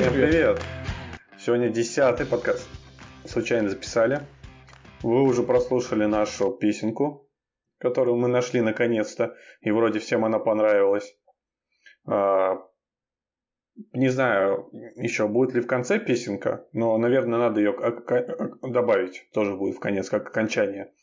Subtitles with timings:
[0.00, 0.58] Всем привет!
[1.38, 2.66] Сегодня десятый подкаст.
[3.26, 4.20] Случайно записали.
[5.02, 7.28] Вы уже прослушали нашу песенку,
[7.76, 11.14] которую мы нашли наконец-то, и вроде всем она понравилась.
[12.06, 12.62] А,
[13.92, 17.76] не знаю еще, будет ли в конце песенка, но, наверное, надо ее
[18.62, 19.28] добавить.
[19.34, 20.94] Тоже будет в конец, как окончание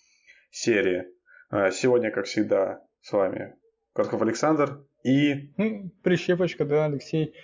[0.49, 1.05] серии.
[1.51, 3.57] А, сегодня, как всегда, с вами
[3.93, 5.53] Коротков Александр и...
[5.57, 7.35] Ну, прищепочка, да, Алексей.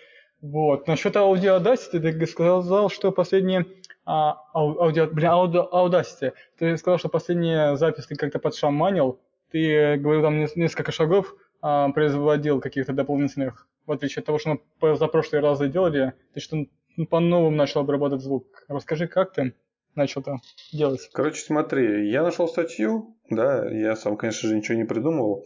[0.44, 0.88] Вот.
[0.88, 3.66] Насчет аудио Audacity ты сказал, что последние...
[4.06, 6.34] А, аудио, блин, аудио, Audacity.
[6.58, 9.22] Ты сказал, что последняя запись ты как-то подшаманил.
[9.52, 14.98] Ты говорил там несколько шагов, а, производил каких-то дополнительных, в отличие от того, что мы
[14.98, 16.66] за прошлые разы делали, ты что
[17.10, 18.66] по-новому начал обрабатывать звук.
[18.68, 19.54] Расскажи, как ты
[19.96, 20.40] начал это
[20.74, 21.10] делать?
[21.14, 25.46] Короче, смотри, я нашел статью, да, я сам, конечно же, ничего не придумывал.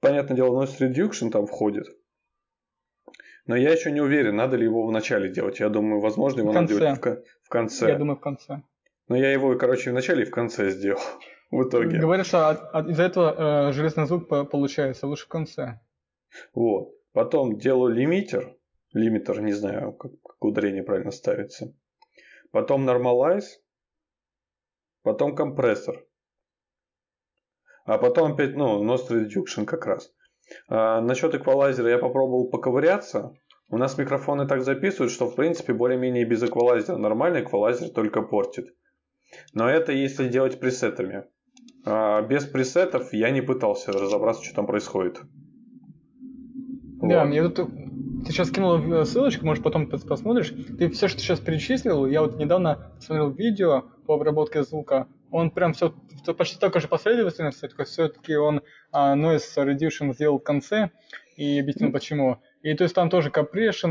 [0.00, 1.86] Понятное дело, noise reduction там входит.
[3.46, 5.58] Но я еще не уверен, надо ли его в начале делать.
[5.60, 7.88] Я думаю, возможно, его в надо делать в, в конце.
[7.88, 8.62] Я думаю, в конце.
[9.08, 11.00] Но я его, короче, в начале и в конце сделал.
[11.52, 11.98] в итоге.
[11.98, 15.80] Говорят, что от, от, из-за этого э, железный звук получается лучше в конце.
[16.54, 16.94] Вот.
[17.12, 18.56] Потом делаю лимитер.
[18.94, 21.74] Лимитер, не знаю, как, как ударение правильно ставится.
[22.50, 23.60] Потом normalize.
[25.02, 26.04] Потом компрессор.
[27.84, 30.12] А потом опять, ну, noise reduction как раз.
[30.68, 33.34] А, насчет эквалайзера я попробовал поковыряться.
[33.68, 36.96] У нас микрофоны так записывают, что в принципе более-менее без эквалайзера.
[36.96, 38.68] Нормальный эквалайзер только портит.
[39.54, 41.24] Но это если делать пресетами.
[41.84, 45.20] А без пресетов я не пытался разобраться, что там происходит.
[47.00, 47.28] Да, вот.
[47.28, 47.70] мне тут
[48.24, 50.54] ты сейчас кинул э, ссылочку, может потом посмотришь.
[50.78, 55.08] Ты все, что сейчас перечислил, я вот недавно смотрел видео по обработке звука.
[55.32, 55.94] Он прям все,
[56.36, 60.90] почти такой же последовательность, только все-таки он а, noise reduction сделал в конце
[61.36, 62.40] и объяснил почему.
[62.62, 63.90] И то есть там тоже compression,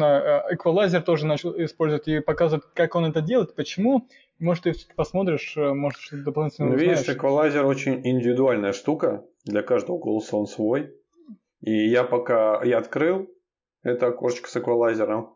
[0.51, 4.07] эквалайзер тоже начал использовать и показывает, как он это делает, почему.
[4.39, 9.25] Может, ты посмотришь, э, может, что-то дополнительно ну, Видишь, эквалайзер очень индивидуальная штука.
[9.45, 10.95] Для каждого голоса он свой.
[11.59, 13.29] И я пока я открыл
[13.83, 15.35] это окошечко с эквалайзером,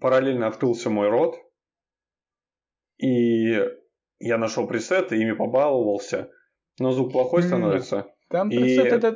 [0.00, 1.36] параллельно открылся мой рот.
[2.98, 3.64] И
[4.20, 6.30] я нашел пресеты, ими побаловался.
[6.78, 8.06] Но звук плохой становится.
[8.28, 8.92] Там пресеты и...
[8.92, 9.06] это,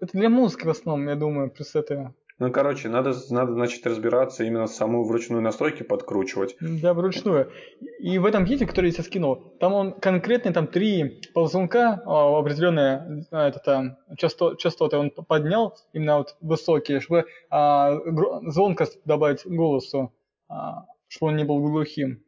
[0.00, 2.14] это для музыки в основном, я думаю, пресеты.
[2.38, 6.56] Ну, короче, надо, надо, значит, разбираться именно саму вручную настройки подкручивать.
[6.60, 7.50] Да, вручную.
[7.98, 12.38] И в этом видео, который я тебе скинул, там он конкретно там три ползунка а,
[12.38, 17.98] определенные а, это, часто, частоты он поднял, именно вот высокие, чтобы а,
[18.46, 20.14] звонкость добавить голосу,
[20.48, 22.22] а, чтобы он не был глухим.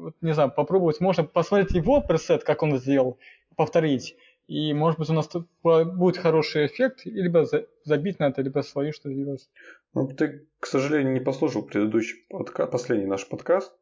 [0.00, 1.00] Вот, не знаю, попробовать.
[1.00, 3.18] Можно посмотреть его пресет, как он сделал,
[3.56, 4.16] повторить.
[4.46, 7.46] И, может быть, у нас тут будет хороший эффект, либо
[7.84, 9.48] забить на это, либо свою что делать.
[9.92, 12.66] Ну, ты, к сожалению, не послушал предыдущий подка...
[12.66, 13.72] последний наш подкаст.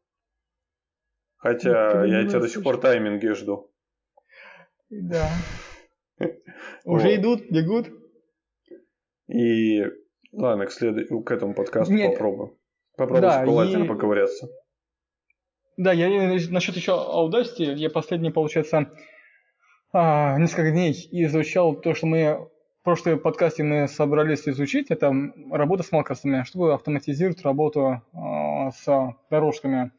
[1.37, 3.71] Хотя ну, я тебя до сих пор тайминги жду.
[4.89, 5.29] Да.
[6.83, 7.87] Уже идут, бегут.
[9.27, 9.85] И
[10.33, 11.07] ладно, к, след...
[11.07, 12.11] к этому подкасту Нет.
[12.11, 12.57] попробуем.
[12.97, 13.87] Попробуем да, с Палатином и...
[13.87, 14.49] поковыряться.
[15.79, 16.09] Да, я
[16.49, 18.91] насчет еще Audacity, я последний, получается,
[19.93, 22.49] а, несколько дней изучал то, что мы
[22.81, 25.13] в прошлом подкасте мы собрались изучить, это
[25.49, 29.91] работа с макросами, чтобы автоматизировать работу э, с дорожками.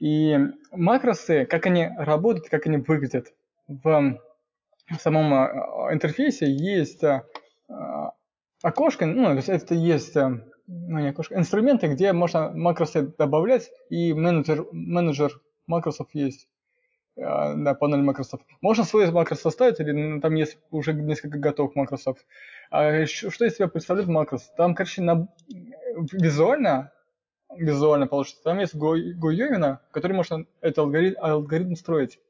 [0.00, 0.34] И
[0.72, 3.34] макросы, как они работают, как они выглядят.
[3.66, 4.18] В
[4.98, 7.04] самом э, интерфейсе есть
[8.62, 10.16] окошко, ну, это есть
[10.68, 16.46] ну, не окошко, инструменты, где можно макросы добавлять, и менеджер, менеджер макросов есть.
[17.16, 18.44] А, да, панель Microsoft.
[18.60, 22.18] Можно свой макрос составить, или там есть уже несколько готовых макросов.
[22.70, 24.52] А что из себя представляет макрос?
[24.56, 25.28] Там, короче, на...
[26.12, 26.92] визуально,
[27.56, 32.20] визуально получится, там есть гуевина, который можно этот алгоритм, алгоритм строить.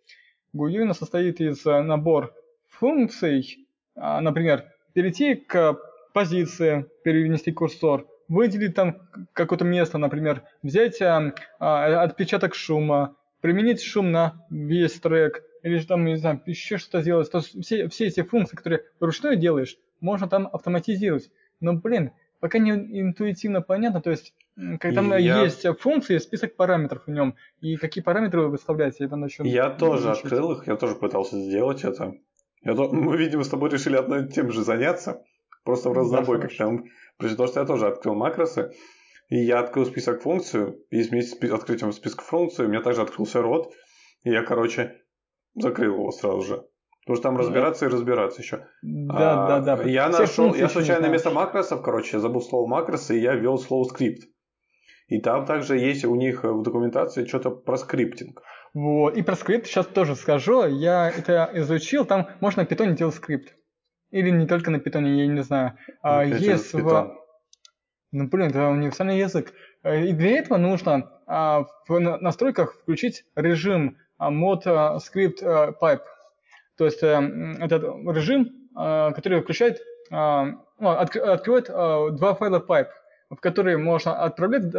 [0.52, 2.32] Гуевина состоит из э, набор
[2.68, 4.64] функций, а, например,
[4.94, 5.76] перейти к
[6.14, 14.46] позиции, перенести курсор, выделить там какое-то место, например, взять а, отпечаток шума, применить шум на
[14.50, 17.30] весь трек, или там, не знаю, еще что-то сделать.
[17.30, 21.30] То есть все, все эти функции, которые вручную делаешь, можно там автоматизировать.
[21.60, 24.34] Но, блин, пока не интуитивно понятно, то есть
[24.80, 25.42] когда там я...
[25.42, 29.46] есть функции, список параметров в нем, и какие параметры вы выставляете, это насчет...
[29.46, 30.24] Я тоже учить.
[30.24, 32.14] открыл их, я тоже пытался сделать это.
[32.62, 32.88] Я то...
[32.88, 35.22] Мы, видимо, с тобой решили одно и тем же заняться,
[35.64, 36.84] просто в разнобой, да, как там.
[37.18, 38.70] При том, что я тоже открыл макросы,
[39.28, 43.42] и я открыл список функций, и вместе с открытием списка функций у меня также открылся
[43.42, 43.72] рот,
[44.22, 45.02] и я, короче,
[45.54, 46.64] закрыл его сразу же.
[47.04, 48.66] Потому что там разбираться и разбираться еще.
[48.82, 49.82] Да, а, да, да.
[49.84, 53.84] Я нашел, я случайно вместо макросов, короче, я забыл слово макросы, и я ввел слово
[53.84, 54.28] скрипт.
[55.08, 58.42] И там также есть у них в документации что-то про скриптинг.
[58.74, 59.16] Вот.
[59.16, 60.66] И про скрипт сейчас тоже скажу.
[60.66, 62.04] Я это изучил.
[62.04, 63.54] Там можно на питоне делать скрипт.
[64.10, 65.74] Или не только на питоне, я не знаю.
[66.02, 67.14] А есть в...
[68.10, 69.52] Ну, блин, это универсальный язык.
[69.82, 75.42] Э, и для этого нужно а, в настройках включить режим а, mod script
[75.78, 76.00] pipe.
[76.78, 82.88] То есть э, этот режим, а, который включает, ну, открывает два файла pipe,
[83.28, 84.72] в которые можно отправлять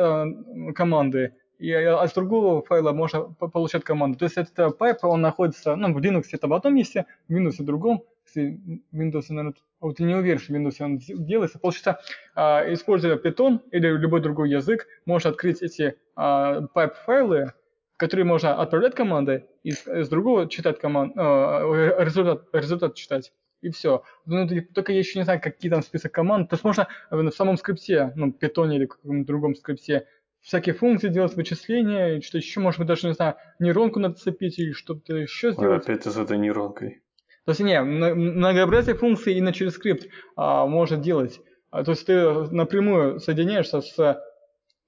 [0.73, 4.17] команды и а с другого файла можно получать команду.
[4.17, 7.57] То есть этот pipe, он находится, ну, в Linux это в одном месте, в Windows
[7.59, 8.03] в другом.
[8.35, 11.59] Если Windows, наверное, вот я не уверен, что в Windows он делается.
[11.59, 11.99] Получается,
[12.35, 17.53] а, используя Python или любой другой язык, можно открыть эти а, pipe -файлы,
[17.97, 21.63] которые можно отправлять команды, и с, другого читать команд, а,
[21.99, 23.33] результат, результат читать.
[23.61, 24.03] И все.
[24.25, 26.49] Ну, только я еще не знаю, какие там список команд.
[26.49, 30.07] То есть можно в самом скрипте, ну, Python или каком-то другом скрипте,
[30.39, 34.71] всякие функции делать, вычисления, и что еще, может быть, даже, не знаю, нейронку нацепить или
[34.71, 35.87] что-то еще сделать.
[35.89, 37.01] А опять с этой нейронкой.
[37.49, 41.41] То есть, не, многообразие функций именно через скрипт а, может делать.
[41.71, 44.21] А, то есть, ты напрямую соединяешься с,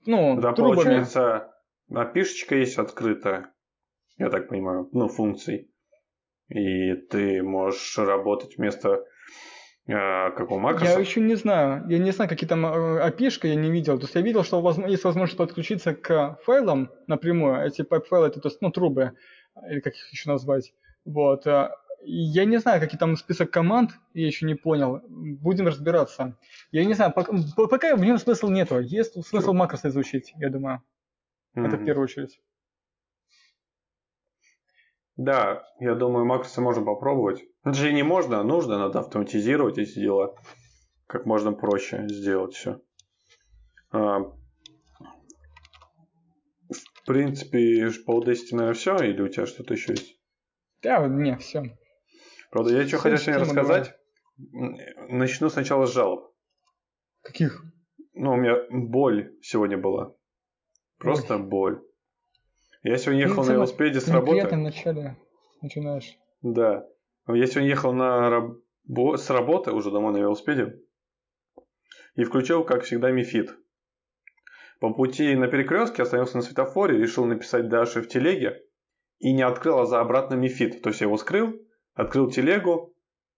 [0.05, 0.75] ну, да, трубами.
[0.75, 1.51] получается,
[1.91, 3.51] опишечка есть открытая,
[4.19, 5.71] я так понимаю, ну, функций.
[6.49, 9.05] И ты можешь работать вместо
[9.89, 10.59] а, как у?
[10.59, 11.83] Я еще не знаю.
[11.89, 13.97] Я не знаю, какие там api э, я не видел.
[13.97, 17.65] То есть я видел, что есть возможность подключиться к файлам напрямую.
[17.65, 19.13] Эти pipe-файлы, это то есть, ну, трубы,
[19.67, 20.75] или как их еще назвать.
[21.05, 21.47] Вот.
[22.03, 25.01] Я не знаю, какие там список команд, я еще не понял.
[25.07, 26.37] Будем разбираться.
[26.71, 28.79] Я не знаю, пока, пока в нем смысла нету.
[28.79, 30.81] Есть смысл макроса изучить, я думаю.
[31.55, 31.67] Mm-hmm.
[31.67, 32.41] Это в первую очередь.
[35.17, 37.43] Да, я думаю, макросы можно попробовать.
[37.63, 40.35] Это же не можно, а нужно, надо автоматизировать эти дела.
[41.05, 42.81] Как можно проще сделать все.
[43.91, 44.21] А,
[46.69, 50.17] в принципе, по Audacity, наверное, все, или у тебя что-то еще есть?
[50.81, 51.77] Да, не, все.
[52.51, 53.95] Правда, я что хотел сегодня рассказать.
[54.37, 56.33] Начну сначала с жалоб.
[57.23, 57.63] Каких?
[58.13, 60.13] Ну, у меня боль сегодня была.
[60.97, 61.43] Просто Ой.
[61.43, 61.81] боль.
[62.83, 64.47] Я сегодня ехал на велосипеде с работы.
[64.47, 65.17] В начале
[65.61, 66.17] начинаешь.
[66.41, 66.85] Да.
[67.27, 69.15] Я сегодня ехал на рабо...
[69.15, 70.79] с работы уже домой на велосипеде
[72.15, 73.55] и включил, как всегда, Мифит.
[74.81, 78.61] По пути на перекрестке остановился на светофоре, решил написать Даше в телеге
[79.19, 80.81] и не открыл, а за обратно Мифит.
[80.81, 81.53] То есть я его скрыл,
[81.93, 82.95] открыл телегу,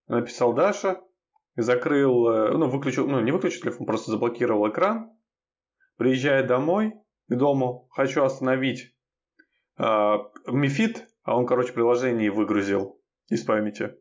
[0.08, 1.02] написал Даша,
[1.56, 5.12] закрыл, э, ну, выключил, ну, не выключил телефон, просто заблокировал экран.
[5.98, 6.94] Приезжая домой,
[7.28, 8.96] к дому, хочу остановить
[9.78, 10.16] э,
[10.48, 13.96] Мифит, а он, короче, приложение выгрузил из памяти.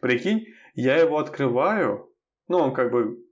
[0.00, 2.12] Прикинь, я его открываю,
[2.48, 3.22] ну, он как бы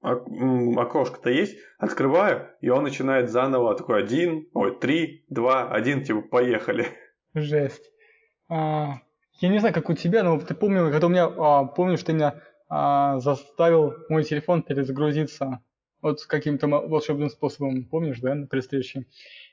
[0.00, 6.86] окошко-то есть, открываю, и он начинает заново такой один, ой, три, два, один, типа, поехали.
[7.34, 7.90] Жесть.
[8.48, 9.00] А,
[9.34, 12.12] я не знаю, как у тебя, но ты помнил, когда у меня, а, помнишь, ты
[12.12, 15.60] меня а, заставил мой телефон перезагрузиться
[16.02, 19.06] вот каким-то волшебным способом, помнишь, да, при встрече?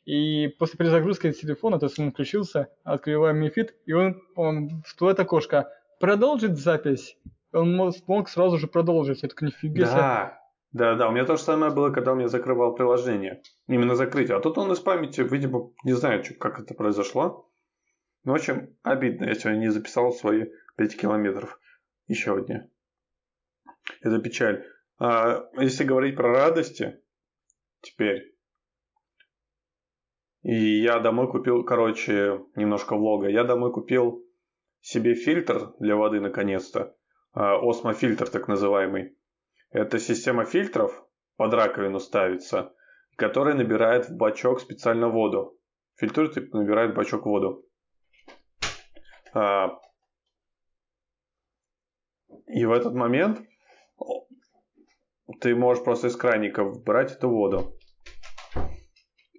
[0.05, 5.69] И после перезагрузки телефона, то есть он включился, открываем Мифит, и он, он всплывает окошко.
[5.99, 7.17] Продолжить запись.
[7.53, 7.75] Он
[8.07, 9.21] мог сразу же продолжить.
[9.21, 9.95] Так нифига себе.
[9.95, 10.39] Да,
[10.73, 11.07] да, да.
[11.07, 13.41] У меня то же самое было, когда у меня закрывал приложение.
[13.67, 14.35] Именно закрытие.
[14.35, 17.47] А тут он из памяти, видимо, не знаю, как это произошло.
[18.23, 19.25] Ну, в общем, обидно.
[19.25, 20.45] Я сегодня не записал свои
[20.77, 21.59] 5 километров.
[22.07, 22.61] Еще одни.
[24.01, 24.65] Это печаль.
[24.97, 27.01] А если говорить про радости,
[27.81, 28.33] теперь
[30.43, 33.29] и я домой купил, короче, немножко влога.
[33.29, 34.25] Я домой купил
[34.81, 36.95] себе фильтр для воды наконец-то.
[37.31, 39.17] Осмофильтр так называемый.
[39.71, 42.73] Это система фильтров, под раковину ставится,
[43.15, 45.57] которая набирает в бачок специально воду.
[45.95, 47.65] Фильтрует и набирает в бачок воду.
[49.33, 49.79] А,
[52.47, 53.41] и в этот момент
[55.41, 57.77] ты можешь просто из краника брать эту воду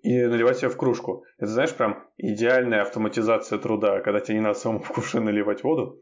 [0.02, 1.24] и наливать себе в кружку.
[1.38, 5.98] Это, знаешь, прям идеальная автоматизация труда, когда тебе не надо самому в кувшин наливать воду.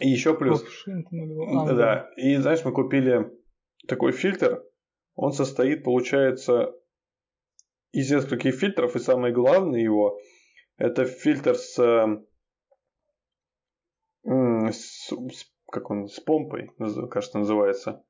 [0.00, 0.64] И еще плюс...
[0.88, 2.10] А, да.
[2.16, 3.30] И, знаешь, мы купили
[3.86, 4.64] такой фильтр.
[5.14, 6.74] Он состоит, получается,
[7.92, 8.96] из нескольких фильтров.
[8.96, 10.18] И самое главное его,
[10.76, 11.78] это фильтр с,
[14.26, 16.70] с, с как он, с помпой,
[17.10, 18.04] кажется, называется.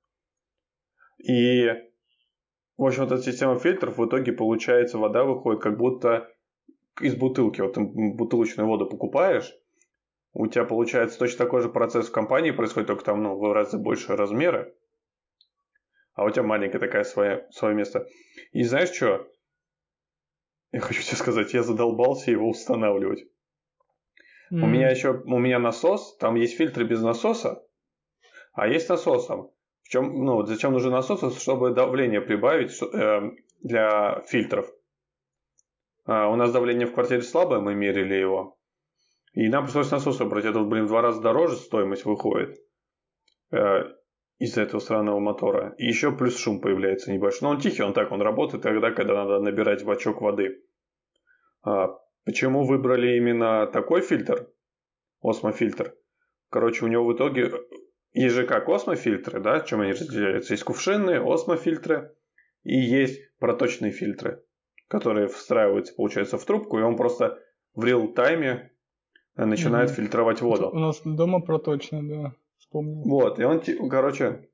[1.18, 1.68] И
[2.76, 6.30] в общем, вот эта система фильтров, в итоге получается вода выходит как будто
[7.00, 7.62] из бутылки.
[7.62, 9.50] Вот ты бутылочную воду покупаешь,
[10.34, 13.78] у тебя получается точно такой же процесс в компании происходит, только там ну, в разы
[13.78, 14.74] больше размеры.
[16.12, 18.06] а у тебя маленькое такое свое, свое место.
[18.52, 19.26] И знаешь что?
[20.72, 23.24] Я хочу тебе сказать, я задолбался его устанавливать.
[24.52, 24.62] Mm.
[24.62, 27.62] У меня еще, у меня насос, там есть фильтры без насоса,
[28.52, 29.50] а есть насосом.
[29.82, 31.40] В чем, ну, зачем нужен насос?
[31.40, 33.30] Чтобы давление прибавить э,
[33.62, 34.68] для фильтров.
[36.06, 38.58] А, у нас давление в квартире слабое, мы мерили его.
[39.32, 40.44] И нам пришлось насос убрать.
[40.44, 42.58] Это, блин, в два раза дороже стоимость выходит
[43.52, 43.84] э,
[44.38, 45.74] из-за этого странного мотора.
[45.78, 47.40] И еще плюс шум появляется небольшой.
[47.42, 50.62] Но он тихий, он так, он работает тогда, когда надо набирать бачок воды.
[51.62, 54.50] А, почему выбрали именно такой фильтр?
[55.22, 55.94] Осмофильтр.
[56.50, 57.50] Короче, у него в итоге
[58.12, 60.52] есть же как осмофильтры, да, чем они разделяются?
[60.52, 62.14] Есть кувшинные, осмофильтры
[62.62, 64.44] и есть проточные фильтры,
[64.88, 67.38] которые встраиваются, получается, в трубку, и он просто
[67.74, 68.72] в реал-тайме
[69.36, 69.96] начинает угу.
[69.96, 70.70] фильтровать воду.
[70.70, 73.02] У нас дома проточный, да, вспомнил.
[73.04, 74.48] Вот, и он, короче,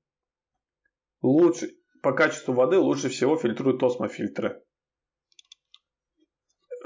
[1.22, 1.70] лучше,
[2.02, 4.62] по качеству воды лучше всего фильтрует осмофильтры.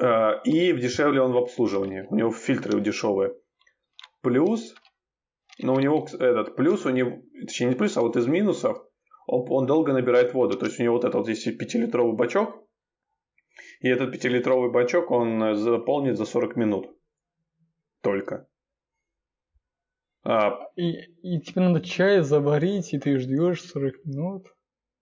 [0.06, 2.06] Э, и дешевле он в обслуживании.
[2.08, 3.34] У него фильтры дешевые.
[4.22, 4.74] Плюс,
[5.58, 8.78] но у него этот плюс, у него, точнее не плюс, а вот из минусов,
[9.26, 10.56] он, он долго набирает воду.
[10.58, 12.64] То есть у него вот этот вот здесь 5-литровый бачок,
[13.80, 16.96] и этот 5-литровый бачок он заполнит за 40 минут
[18.02, 18.48] только.
[20.24, 24.46] А, и, и тебе надо чай заварить, и ты ждешь 40 минут.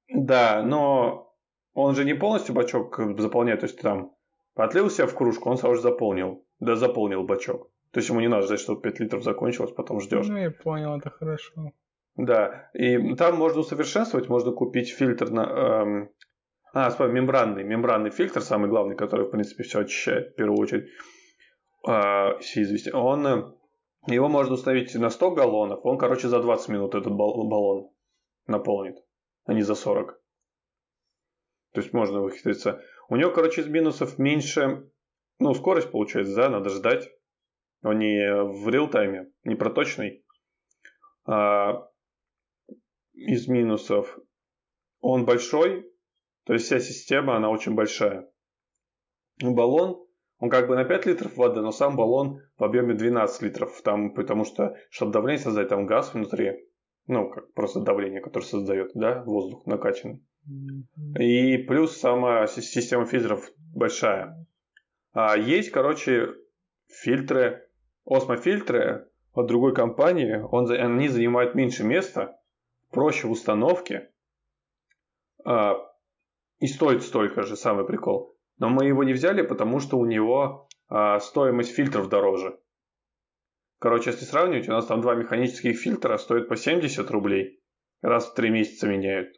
[0.08, 1.34] Да, но
[1.72, 4.13] он же не полностью бачок заполняет, то есть там
[4.54, 6.44] отлил себя в кружку, он сразу же заполнил.
[6.60, 7.70] Да, заполнил бачок.
[7.92, 10.26] То есть ему не надо ждать, чтобы 5 литров закончилось, потом ждешь.
[10.26, 11.72] Ну, я понял, это хорошо.
[12.16, 15.42] Да, и там можно усовершенствовать, можно купить фильтр на...
[15.42, 16.10] Эм...
[16.72, 20.88] А, вспомнил, мембранный, мембранный фильтр, самый главный, который, в принципе, все очищает в первую очередь
[21.86, 23.56] э, извести, он,
[24.08, 27.90] его можно установить на 100 галлонов, он, короче, за 20 минут этот баллон
[28.46, 28.96] наполнит,
[29.46, 30.20] а не за 40.
[31.74, 32.80] То есть можно выхитриться.
[33.08, 34.90] У него, короче, из минусов меньше,
[35.38, 37.10] ну, скорость получается, да, надо ждать.
[37.82, 40.24] Он не в реал-тайме, не проточный.
[41.26, 41.88] А
[43.12, 44.18] из минусов
[45.00, 45.90] он большой,
[46.44, 48.30] то есть вся система, она очень большая.
[49.40, 50.04] Баллон
[50.38, 53.80] он как бы на 5 литров воды, но сам баллон в объеме 12 литров.
[53.82, 56.68] Там, потому что, чтобы давление создать, там газ внутри.
[57.06, 60.22] Ну, как просто давление, которое создает, да, воздух накачанный.
[61.18, 64.46] И плюс сама система фильтров большая.
[65.12, 66.34] А есть, короче,
[66.88, 67.68] фильтры,
[68.04, 70.36] осмофильтры от другой компании.
[70.50, 72.38] Он, они занимают меньше места,
[72.90, 74.10] проще в установке.
[75.44, 75.76] А,
[76.58, 78.36] и стоит столько же, самый прикол.
[78.58, 82.58] Но мы его не взяли, потому что у него а, стоимость фильтров дороже.
[83.78, 87.60] Короче, если сравнивать, у нас там два механических фильтра стоят по 70 рублей.
[88.00, 89.34] Раз в три месяца меняют.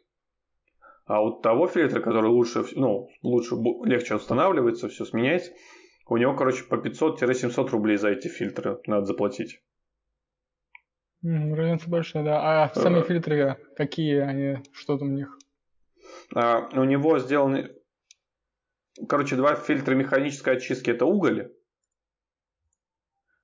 [1.07, 5.51] А у того фильтра, который лучше, ну, лучше, легче устанавливается, все сменяется,
[6.07, 9.61] у него, короче, по 500-700 рублей за эти фильтры надо заплатить.
[11.23, 12.63] Разница большая, да.
[12.63, 13.03] А сами э.
[13.03, 15.37] фильтры какие они, что там у них?
[16.35, 17.71] А, у него сделаны
[19.07, 21.53] Короче, два фильтра механической очистки это уголь.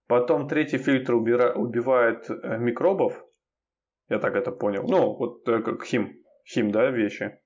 [0.08, 3.24] Потом третий фильтр убира, убивает э, микробов.
[4.10, 4.84] Я так это понял.
[4.88, 6.20] Ну, вот э, как хим.
[6.46, 7.40] Хим, да, вещи.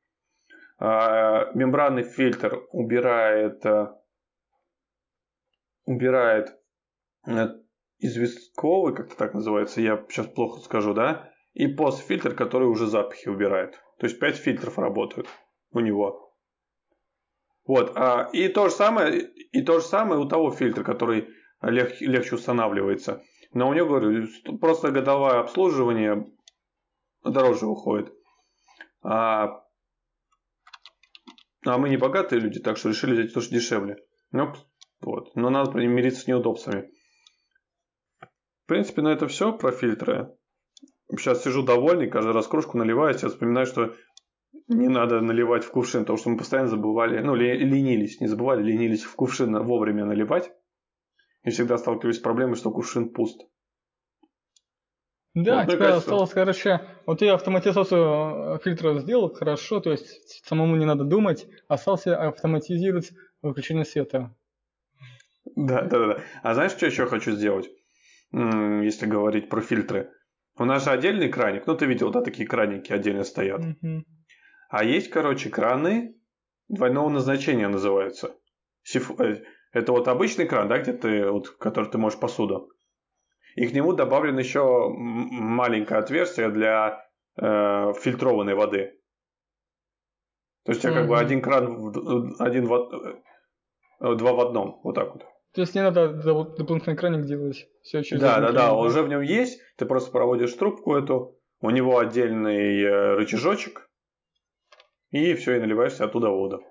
[0.80, 3.88] А, мембранный фильтр убирает э,
[5.86, 6.56] убирает
[8.00, 13.80] известковый, как-то так называется, я сейчас плохо скажу, да, и постфильтр, который уже запахи убирает.
[14.00, 15.28] То есть 5 фильтров работают
[15.72, 16.36] у него.
[17.66, 17.94] Вот.
[17.96, 21.30] А, и то же самое, и то же самое у того фильтра, который
[21.62, 23.24] лег, легче устанавливается.
[23.54, 24.28] Но у него, говорю,
[24.60, 26.32] просто годовое обслуживание
[27.24, 28.14] дороже выходит.
[29.02, 29.64] А,
[31.74, 33.98] а мы не богатые люди, так что решили взять то, что дешевле.
[34.32, 34.54] Ну,
[35.02, 35.36] вот.
[35.36, 36.90] Но надо мириться с неудобствами.
[38.20, 40.30] В принципе, на это все про фильтры.
[41.12, 43.96] Сейчас сижу довольный, каждый раз кружку наливаю, я вспоминаю, что
[44.68, 49.04] не надо наливать в кувшин, потому что мы постоянно забывали, ну, ленились, не забывали, ленились
[49.04, 50.52] в кувшин вовремя наливать.
[51.44, 53.40] И всегда сталкивались с проблемой, что кувшин пуст.
[55.44, 60.76] Да, вот, теперь осталось, короче, вот я автоматизацию э, фильтра сделал хорошо, то есть самому
[60.78, 63.12] не надо думать, остался автоматизировать
[63.44, 64.36] выключение света.
[65.56, 66.24] Да, да, да.
[66.42, 67.70] А знаешь, что еще хочу сделать,
[68.32, 70.10] если говорить про фильтры?
[70.58, 73.60] У нас же отдельный краник, ну ты видел, да, такие краники отдельно стоят.
[73.60, 74.06] Угу.
[74.70, 76.16] А есть, короче, краны
[76.68, 78.36] двойного назначения называются.
[78.82, 79.12] Сиф...
[79.20, 82.72] Э, это вот обычный кран, да, где ты, вот, который ты можешь посуду.
[83.58, 87.04] И к нему добавлено еще маленькое отверстие для
[87.42, 88.94] э, фильтрованной воды.
[90.64, 93.20] То есть у тебя как бы один кран, один в,
[94.00, 95.26] э, два в одном, вот так вот.
[95.56, 97.68] То есть не надо дополнительный краник делать.
[97.82, 99.60] Все через да, да, да, уже в нем есть.
[99.78, 103.90] Ты просто проводишь трубку эту, у него отдельный э, рычажочек,
[105.10, 106.62] и все, и наливаешься оттуда воду.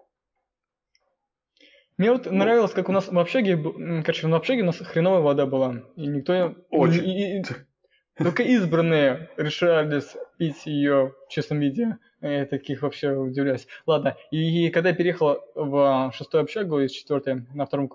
[1.99, 3.57] Мне вот нравилось, как у нас в общаге,
[4.03, 5.83] короче, в общаге у нас хреновая вода была.
[5.97, 6.55] И никто...
[6.71, 7.09] Очень.
[7.09, 7.43] И, и,
[8.19, 11.99] только избранные решались пить ее в чистом виде.
[12.21, 13.67] Я таких вообще удивляюсь.
[13.87, 17.91] Ладно, и когда я переехал в шестую общагу из четвертой, на втором,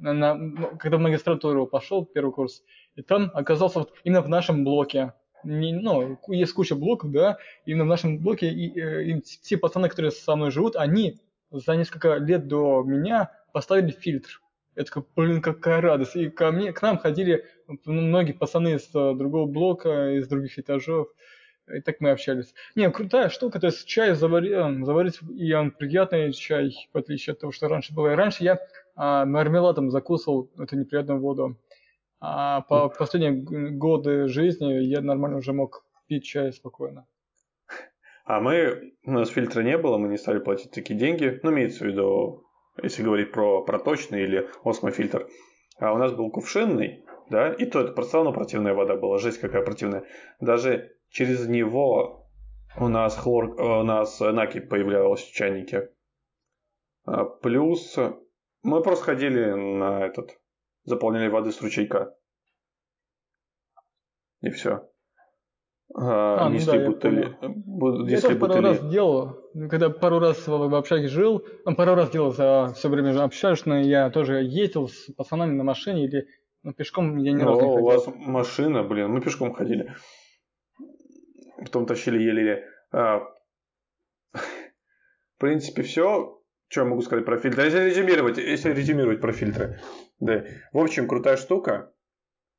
[0.00, 2.62] на, на, ну, когда в магистратуру пошел, первый курс,
[2.94, 5.12] и там оказался вот именно в нашем блоке,
[5.42, 9.56] не, ну, есть куча блоков, да, именно в нашем блоке, и, и, э, и те
[9.56, 14.40] пацаны, которые со мной живут, они за несколько лет до меня поставили фильтр.
[14.76, 16.16] Я такой, блин, какая радость.
[16.16, 17.46] И ко мне, к нам ходили
[17.84, 21.08] многие пацаны из э, другого блока, из других этажов.
[21.74, 22.54] И так мы общались.
[22.74, 27.32] Не, крутая штука, то есть чай заварить, э, заварить и он приятный чай, в отличие
[27.32, 28.12] от того, что раньше было.
[28.12, 28.58] И раньше я
[28.94, 31.58] а, мармеладом закусывал эту неприятную воду.
[32.20, 33.32] А по последние
[33.72, 37.06] годы жизни я нормально уже мог пить чай спокойно.
[38.26, 41.38] А мы, у нас фильтра не было, мы не стали платить такие деньги.
[41.44, 42.44] Ну, имеется в виду,
[42.82, 45.28] если говорить про проточный или осмофильтр.
[45.78, 49.38] А у нас был кувшинный, да, и то это просто равно противная вода была, жесть
[49.38, 50.04] какая противная.
[50.40, 52.28] Даже через него
[52.76, 55.92] у нас хлор, у нас накипь появлялась в чайнике.
[57.04, 57.96] А плюс
[58.64, 60.36] мы просто ходили на этот,
[60.82, 62.16] заполняли воды с ручейка.
[64.40, 64.88] И все.
[65.98, 67.36] А, а ну да, бутыли.
[67.40, 69.38] Я, несли я пару раз делал,
[69.70, 74.10] когда пару раз в общаге жил, ну, пару раз делал за все время общаешься, я
[74.10, 76.26] тоже ездил с пацанами на машине или
[76.62, 77.82] ну, пешком я ни разу не ходил.
[77.82, 79.94] у вас машина, блин, мы пешком ходили.
[81.58, 82.68] Потом тащили еле-еле.
[82.92, 83.20] А,
[84.34, 86.42] в принципе, все.
[86.68, 87.64] Что я могу сказать про фильтры?
[87.64, 89.80] Если резюмировать, если резюмировать про фильтры.
[90.20, 90.44] Да.
[90.72, 91.94] В общем, крутая штука.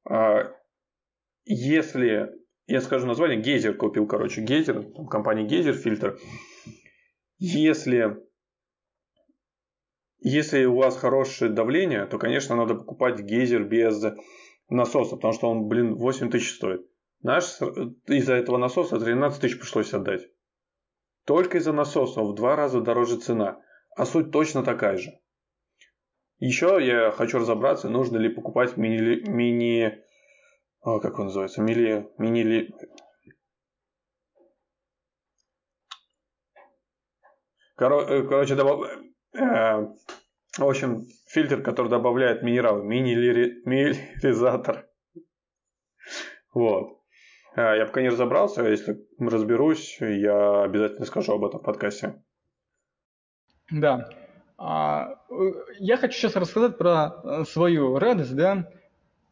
[0.10, 0.52] А,
[1.46, 2.32] если
[2.68, 6.20] я скажу название, Гейзер купил, короче, Гейзер, компания Гейзер фильтр.
[7.40, 8.18] Если,
[10.20, 14.04] если у вас хорошее давление, то, конечно, надо покупать Гейзер без
[14.70, 16.86] насоса, потому что он, блин, 8 тысяч стоит.
[17.22, 17.60] Наш
[18.08, 20.28] из-за этого насоса 13 тысяч пришлось отдать.
[21.26, 23.62] Только из-за насоса в два раза дороже цена,
[23.96, 25.12] а суть точно такая же.
[26.40, 30.04] Еще я хочу разобраться, нужно ли покупать мини, мини
[30.82, 32.74] о, как он называется, мили, мини
[37.76, 38.90] Коро, э, короче, добав...
[38.90, 39.88] э,
[40.58, 44.88] в общем, фильтр, который добавляет минералы, минерализатор.
[46.54, 47.02] Вот.
[47.56, 52.24] А, я пока не разобрался, если разберусь, я обязательно скажу об этом в подкасте.
[53.72, 54.10] Да.
[54.58, 58.68] А, э, я хочу сейчас рассказать про э, свою радость, да,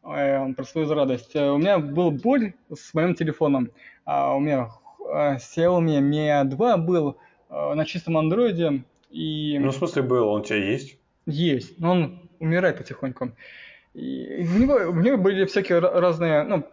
[0.06, 1.34] про свою радость.
[1.34, 3.70] У меня был боль с моим телефоном.
[4.04, 7.16] А у меня э, Xiaomi Mi 2 был
[7.50, 8.84] э, на чистом андроиде.
[9.10, 9.58] И...
[9.58, 10.98] Ну, в смысле был, он у тебя есть?
[11.26, 13.32] Есть, но он умирает потихоньку.
[13.94, 16.44] И в него, в него были всякие разные...
[16.44, 16.64] Ну,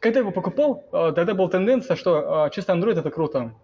[0.00, 3.54] когда я его покупал, э, тогда была тенденция, что чистый Android это круто.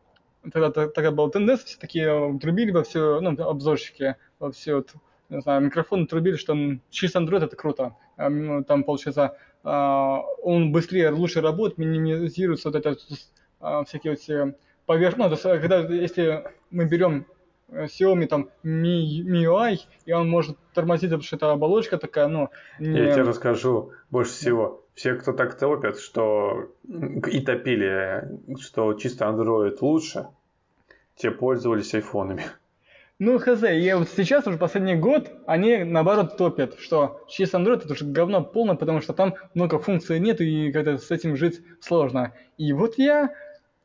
[0.52, 4.82] Тогда, тогда была тенденция, все такие трубили во все, ну, обзорщики во все
[5.30, 6.56] не знаю, микрофон трубили, что
[6.90, 7.94] чисто Android это круто.
[8.16, 12.96] Ну, там, получается, а, он быстрее, лучше работает, минимизируется вот это
[13.60, 14.54] а, всякие вот все
[14.86, 15.46] поверхности.
[15.46, 17.26] Ну, когда, если мы берем
[17.68, 22.48] э, Xiaomi там Mi, MIUI, и он может тормозить, потому что это оболочка такая, ну...
[22.78, 22.98] Не...
[22.98, 24.84] Я тебе расскажу больше всего.
[24.94, 30.26] Все, кто так топят, что и топили, что чисто Android лучше,
[31.14, 32.44] те пользовались айфонами.
[33.22, 37.92] Ну, хз, и вот сейчас уже последний год они наоборот топят, что чисто Android это
[37.92, 42.32] уже говно полное, потому что там много функций нет и как-то с этим жить сложно.
[42.56, 43.34] И вот я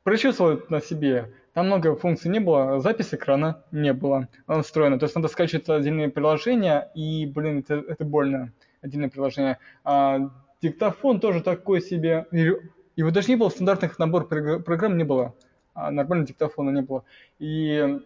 [0.03, 1.33] прочувствовал на себе.
[1.51, 4.29] Там много функций не было, запись экрана не было
[4.63, 4.99] встроена.
[4.99, 9.57] То есть надо скачивать отдельные приложения, и, блин, это, это больно, отдельное приложение.
[9.83, 12.25] А, диктофон тоже такой себе.
[12.31, 15.33] И, вот даже не было стандартных набор программ, не было.
[15.73, 17.03] А, нормального диктофона не было.
[17.37, 17.99] И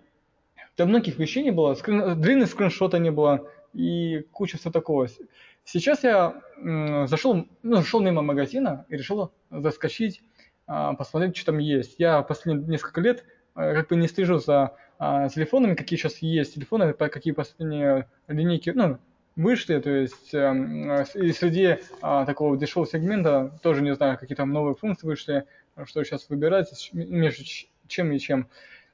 [0.80, 5.10] для многих вещей не было, скрин, длинных скриншота не было и куча всего такого.
[5.65, 6.42] Сейчас я
[7.06, 10.22] зашел, ну, зашел мимо магазина и решил заскочить,
[10.68, 11.96] а, посмотреть, что там есть.
[11.98, 16.56] Я последние несколько лет а, как бы не слежу за а, телефонами, какие сейчас есть
[16.56, 19.00] телефоны, какие последние линейки, ну,
[19.36, 24.52] вышли, то есть э, и среди э, такого дешевого сегмента тоже не знаю, какие там
[24.52, 25.46] новые функции вышли,
[25.86, 27.44] что сейчас выбирать между
[27.88, 28.48] чем и чем.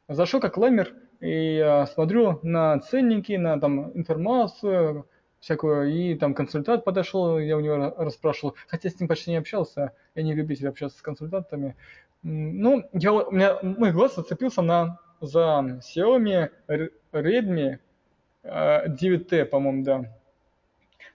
[0.07, 5.05] Зашел как ламер, и я смотрю на ценники, на там информацию
[5.39, 9.91] всякую, и там консультант подошел, я у него расспрашивал, хотя с ним почти не общался,
[10.15, 11.75] я не любитель общаться с консультантами.
[12.23, 16.49] Ну, я, у меня мой глаз зацепился на, за Xiaomi
[17.13, 17.77] Redmi
[18.43, 20.05] 9T, э, по-моему, да.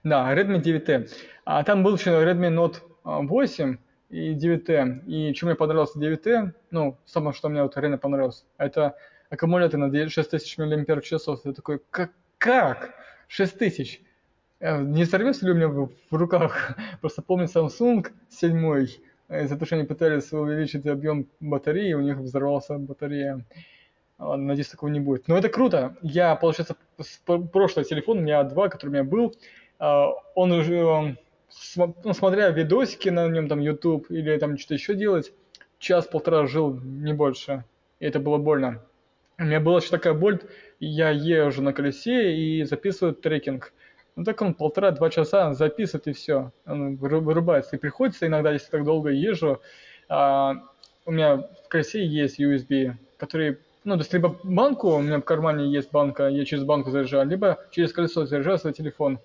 [0.03, 1.09] Да, Redmi 9T.
[1.45, 3.77] А там был еще Redmi Note 8
[4.09, 5.05] и 9T.
[5.05, 8.95] И что мне понравилось 9T, ну, самое, что мне вот реально понравилось, это
[9.31, 11.11] аккумулятор на 6000 мАч.
[11.45, 12.11] Я такой, как?
[12.37, 12.93] как?
[13.27, 14.01] 6000?
[14.59, 16.77] Э, не сорвется ли у меня в, руках?
[17.01, 18.87] Просто помню Samsung 7
[19.29, 23.45] из-за того, что они пытались увеличить объем батареи, у них взорвался батарея.
[24.19, 25.27] Надеюсь, такого не будет.
[25.29, 25.95] Но это круто.
[26.01, 26.75] Я, получается,
[27.25, 29.33] прошлый телефон, у меня два, который у меня был,
[29.79, 31.17] а, он уже,
[31.75, 35.33] ну, смотря видосики на нем, там, YouTube или там что-то еще делать,
[35.79, 37.63] час-полтора жил, не больше.
[37.99, 38.83] И это было больно.
[39.41, 40.39] У меня была еще такая боль,
[40.79, 43.73] я езжу на колесе и записываю трекинг.
[44.15, 47.75] Ну так он полтора-два часа записывает и все, он вырубается.
[47.75, 49.59] И приходится иногда, если так долго езжу,
[50.09, 50.61] а,
[51.07, 55.23] у меня в колесе есть USB, который, ну, то есть либо банку, у меня в
[55.23, 59.17] кармане есть банка, я через банку заряжаю, либо через колесо заряжаю свой телефон.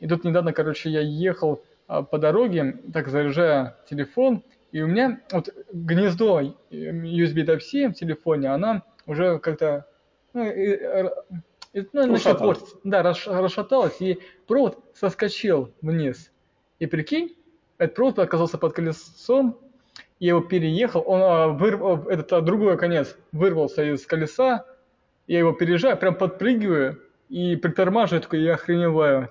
[0.00, 5.20] И тут недавно, короче, я ехал а, по дороге, так заряжая телефон, и у меня
[5.30, 9.86] вот гнездо USB Type-C в телефоне, она уже как-то
[10.34, 10.44] ну,
[11.92, 12.76] ну, начал портиться.
[12.84, 16.30] Да, расшаталась, и провод соскочил вниз.
[16.78, 17.36] И прикинь,
[17.78, 19.58] этот провод оказался под колесом,
[20.18, 24.64] я его переехал, он а, вырвал, этот а, другой конец вырвался из колеса,
[25.26, 29.30] я его переезжаю, прям подпрыгиваю и притормаживаю, такой, я охреневаю.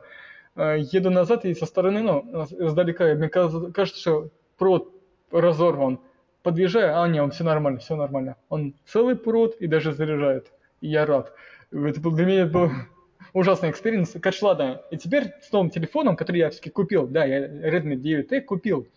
[0.55, 4.91] А, еду назад и со стороны, ну, издалека, мне кажется, что провод
[5.31, 5.99] разорван.
[6.43, 8.35] Подъезжаю, а не, он все нормально, все нормально.
[8.49, 10.51] Он целый провод и даже заряжает.
[10.81, 11.33] И я рад.
[11.71, 12.71] Это был, для меня это был
[13.33, 14.15] ужасный experience.
[14.21, 14.81] Короче, ладно.
[14.89, 18.87] И теперь с новым телефоном, который я все-таки купил, да, я Redmi 9T купил.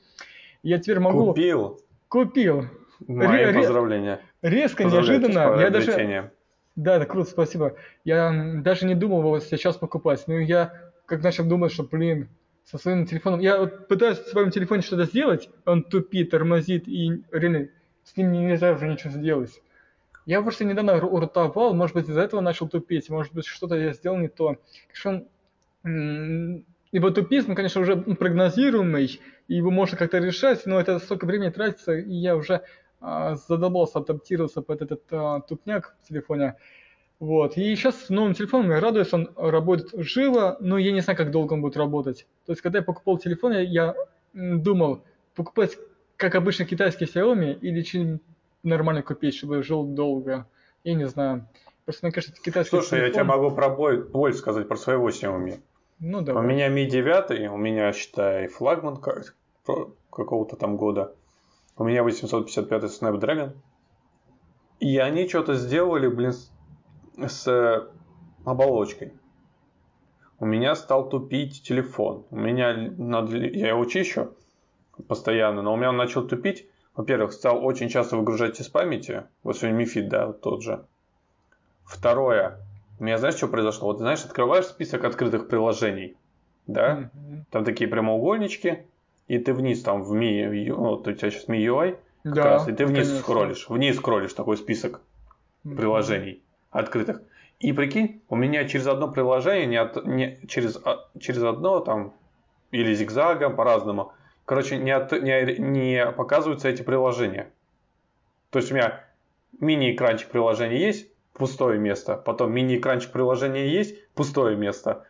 [0.63, 1.27] Я теперь могу...
[1.27, 1.81] Купил?
[2.09, 2.65] Купил.
[3.07, 4.21] Мои Ре- поздравления.
[4.41, 5.61] Резко, неожиданно.
[5.61, 6.31] Я даже...
[6.77, 7.77] Да, это круто, спасибо.
[8.05, 10.25] Я даже не думал его сейчас покупать.
[10.27, 10.73] Но я
[11.07, 12.29] как начал думать, что, блин,
[12.65, 13.41] со своим телефоном...
[13.41, 17.69] Я вот пытаюсь в своем телефоне что-то сделать, он тупит, тормозит, и реально
[18.05, 19.63] с ним нельзя уже ничего сделать.
[20.27, 24.17] Я просто недавно уртовал, может быть, из-за этого начал тупить, может быть, что-то я сделал
[24.17, 24.57] не то.
[24.89, 25.27] Конечно,
[26.93, 31.93] его тупизм, конечно, уже прогнозируемый, и его можно как-то решать, но это столько времени тратится,
[31.93, 32.63] и я уже
[33.01, 36.57] а, задолбался адаптироваться под этот а, тупняк в телефоне.
[37.21, 37.57] Вот.
[37.57, 41.31] И сейчас с новым телефоном я радуюсь, он работает живо, но я не знаю, как
[41.31, 42.27] долго он будет работать.
[42.47, 43.95] То есть, когда я покупал телефон, я
[44.33, 45.03] думал,
[45.35, 45.79] покупать,
[46.17, 48.21] как обычно, китайский Xiaomi или что-нибудь
[48.63, 50.47] нормально купить, чтобы жил долго.
[50.83, 51.49] Я не знаю.
[51.85, 53.07] Просто мне кажется, китайский Слушай, телефон...
[53.07, 55.61] я тебе могу про боль, боль сказать, про своего Xiaomi.
[56.01, 56.43] Ну, давай.
[56.43, 58.99] У меня Mi 9, у меня, считай, флагман
[60.11, 61.15] какого-то там года.
[61.77, 63.53] У меня 855 Snapdragon.
[64.81, 66.33] И они что-то сделали, блин,
[67.17, 67.89] с
[68.45, 69.13] оболочкой.
[70.41, 72.25] У меня стал тупить телефон.
[72.31, 74.35] У меня я его чищу
[75.09, 76.67] постоянно, но у меня он начал тупить.
[76.95, 79.25] Во-первых, стал очень часто выгружать из памяти.
[79.43, 80.85] Вот сегодня Мифид, да, вот тот же.
[81.85, 82.61] Второе.
[83.01, 83.89] У меня знаешь, что произошло?
[83.89, 86.17] Вот знаешь, открываешь список открытых приложений,
[86.67, 87.11] да?
[87.15, 87.43] Mm-hmm.
[87.51, 88.87] Там такие прямоугольнички,
[89.27, 92.73] и ты вниз там в Mi, вот у тебя сейчас MIUI, как да, раз, и
[92.73, 93.19] ты вниз конечно.
[93.19, 95.01] скроллишь, вниз скроллишь такой список
[95.65, 95.77] mm-hmm.
[95.77, 96.44] приложений
[96.75, 97.23] открытых.
[97.61, 102.13] И прикинь, у меня через одно приложение, не, от, не через, а, через одно там,
[102.73, 104.13] или зигзагом, по-разному,
[104.45, 107.51] короче, не, от, не, не показываются эти приложения.
[108.51, 109.05] То есть у меня
[109.61, 112.17] мини-экранчик приложения есть, пустое место.
[112.17, 115.07] Потом мини-экранчик приложения есть, пустое место.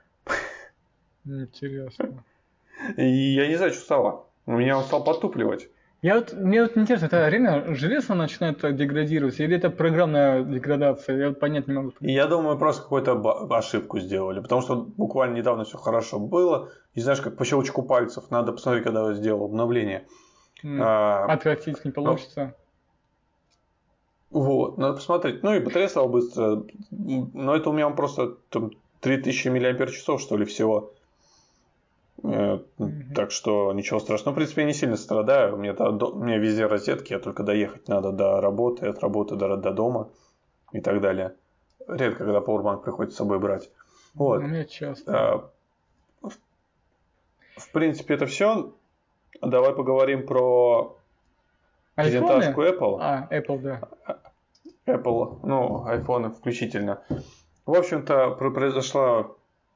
[1.25, 2.23] Интересно.
[2.97, 4.27] И я не знаю, что стало.
[4.47, 5.69] У меня он стал потупливать.
[6.05, 11.17] Я вот, мне вот интересно, это реально железо начинает деградировать, или это программная деградация?
[11.17, 11.93] Я вот понять не могу.
[12.01, 17.23] Я думаю, просто какую-то ошибку сделали, потому что буквально недавно все хорошо было, и знаешь,
[17.23, 20.07] как по щелчку пальцев, надо посмотреть, когда я сделал обновление.
[20.63, 20.79] Mm.
[20.83, 22.55] А, Откатить не получится.
[24.29, 25.43] Вот, надо посмотреть.
[25.43, 30.45] Ну и батарея стала быстро, но это у меня просто там, 3000 мАч, что ли,
[30.45, 30.93] всего.
[32.23, 33.15] Mm-hmm.
[33.15, 34.33] Так что ничего страшного.
[34.33, 35.55] В принципе, я не сильно страдаю.
[35.55, 40.09] У меня, везде розетки, я только доехать надо до работы, от работы до, до дома
[40.73, 41.35] и так далее.
[41.87, 43.71] Редко, когда Powerbank приходится с собой брать.
[44.15, 44.39] Вот.
[44.39, 45.13] У меня часто.
[45.13, 45.51] А,
[46.23, 46.33] в,
[47.57, 48.73] в принципе, это все.
[49.43, 50.97] Давай поговорим про
[51.97, 52.99] презентажку Apple.
[53.01, 53.81] А, Apple, да.
[54.87, 57.03] Apple, ну, iPhone включительно.
[57.67, 59.29] В общем-то, произошла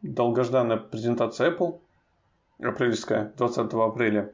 [0.03, 1.81] долгожданная презентация Apple,
[2.61, 4.33] апрельская, 20 апреля.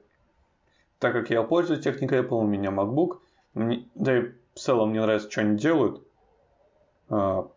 [0.98, 3.18] Так как я пользуюсь техникой Apple, у меня MacBook,
[3.54, 4.22] мне, да и
[4.54, 6.02] в целом мне нравится, что они делают.
[7.08, 7.48] А,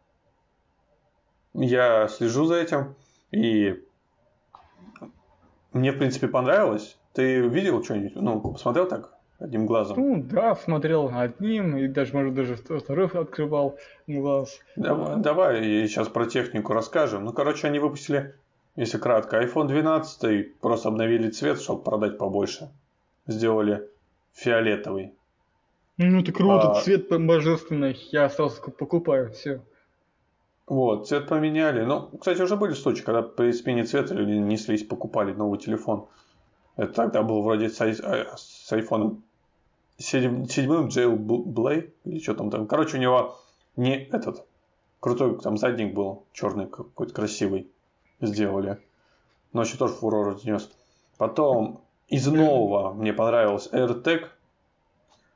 [1.53, 2.95] я слежу за этим,
[3.31, 3.83] и
[5.73, 6.97] мне, в принципе, понравилось.
[7.13, 8.15] Ты видел что-нибудь?
[8.15, 9.97] Ну, посмотрел так одним глазом?
[9.97, 13.77] Ну, да, смотрел одним, и даже, может, даже второй открывал
[14.07, 14.59] глаз.
[14.75, 17.25] Давай, давай сейчас про технику расскажем.
[17.25, 18.35] Ну, короче, они выпустили,
[18.77, 22.69] если кратко, iPhone 12, просто обновили цвет, чтобы продать побольше.
[23.25, 23.89] Сделали
[24.33, 25.13] фиолетовый.
[25.97, 26.81] Ну, это круто, а...
[26.81, 27.97] цвет божественный.
[28.11, 29.61] Я сразу покупаю, все.
[30.67, 31.83] Вот, цвет поменяли.
[31.83, 36.05] Ну, кстати, уже были случаи, когда при смене цвета люди неслись, покупали новый телефон.
[36.75, 39.21] Это тогда был вроде с, с iPhone
[39.97, 42.67] 7, седьмым Jailblade или что там там.
[42.67, 43.39] Короче, у него
[43.75, 44.45] не этот
[44.99, 47.71] крутой там задник был, черный какой-то красивый
[48.21, 48.79] сделали.
[49.53, 50.69] Но еще тоже фурор разнес.
[51.17, 54.27] Потом из нового мне понравился AirTag.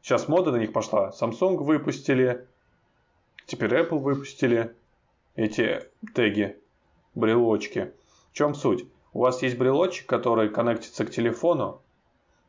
[0.02, 1.12] Сейчас мода на них пошла.
[1.12, 2.48] Samsung выпустили.
[3.46, 4.76] Теперь Apple выпустили
[5.36, 6.58] эти теги,
[7.16, 7.94] брелочки.
[8.32, 8.86] В чем суть?
[9.14, 11.82] У вас есть брелочек, который коннектится к телефону,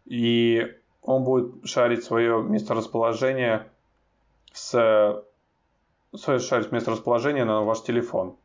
[0.04, 3.68] и он будет шарить свое месторасположение
[4.52, 5.24] с
[6.14, 8.36] свое шарить месторасположение на ваш телефон.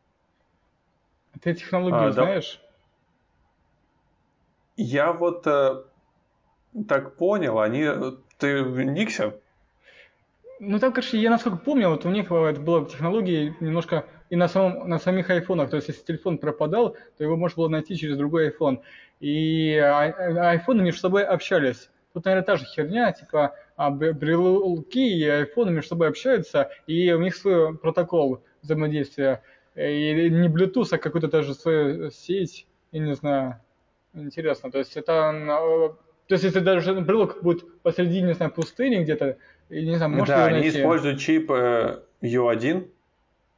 [1.42, 2.60] Ты технологию а, знаешь?
[2.62, 2.68] Да.
[4.78, 5.84] Я вот э,
[6.88, 7.88] так понял, они.
[8.38, 9.40] Ты в Никсе?
[10.60, 14.48] Ну там, короче, я насколько помню, вот у них это была технология немножко и на,
[14.48, 15.70] самом, на самих айфонах.
[15.70, 18.80] То есть, если телефон пропадал, то его можно было найти через другой iPhone.
[19.20, 21.90] И айфоны между собой общались.
[22.14, 27.22] Тут, наверное, та же херня, типа а, брелки и айфоны между собой общаются, и у
[27.22, 29.44] них свой протокол взаимодействия.
[29.78, 33.62] И не Bluetooth, а какую-то даже свою сеть, я не знаю.
[34.14, 34.72] Интересно.
[34.72, 35.32] То есть это
[36.28, 39.38] то есть, если даже брелок будет посреди, не знаю, пустыни где-то,
[39.70, 40.80] не знаю, может Да, они найти?
[40.80, 42.90] используют чип э, U1.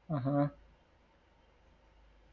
[0.08, 0.51] Ага.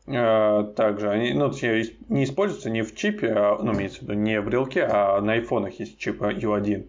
[0.08, 4.12] А, также они, ну, точнее, не используются не в чипе, а, ну, имеется в виду,
[4.12, 6.86] не в брелке, а на айфонах есть чип U1.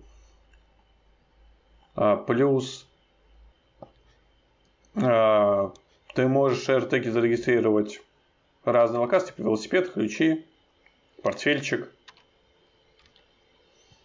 [1.96, 2.86] А, плюс
[4.96, 5.72] а,
[6.18, 8.02] ты можешь AirTag зарегистрировать
[8.66, 10.48] разного класса, типа велосипед, ключи,
[11.22, 11.92] портфельчик.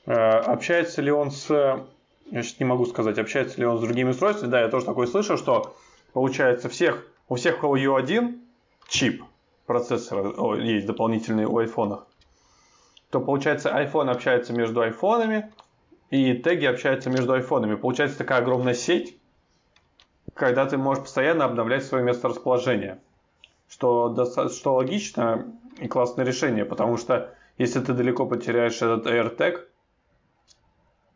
[0.04, 1.48] Общается ли он с...
[2.30, 4.50] Я сейчас не могу сказать, общается ли он с другими устройствами.
[4.50, 5.74] Да, я тоже такое слышал, что
[6.12, 8.38] получается всех, у всех, у кого U1,
[8.88, 9.24] чип
[9.64, 12.06] процессора есть дополнительный у айфонах,
[13.08, 15.50] то получается iPhone общается между айфонами,
[16.10, 17.74] и теги общаются между айфонами.
[17.74, 19.16] Получается такая огромная сеть,
[20.34, 23.00] когда ты можешь постоянно обновлять свое месторасположение.
[23.68, 24.14] Что,
[24.48, 25.46] что логично
[25.78, 29.60] и классное решение, потому что если ты далеко потеряешь этот AirTag,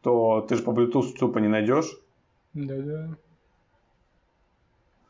[0.02, 1.98] то ты же по Bluetooth тупо не найдешь.
[2.54, 3.16] Да-да.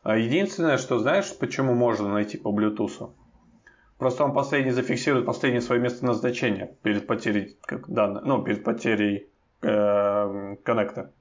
[0.03, 3.11] А единственное, что знаешь, почему можно найти по Bluetooth?
[3.99, 9.29] Просто он последний зафиксирует последнее свое место назначения перед потерей как данных, ну, перед потерей
[9.63, 11.13] э, коннекта.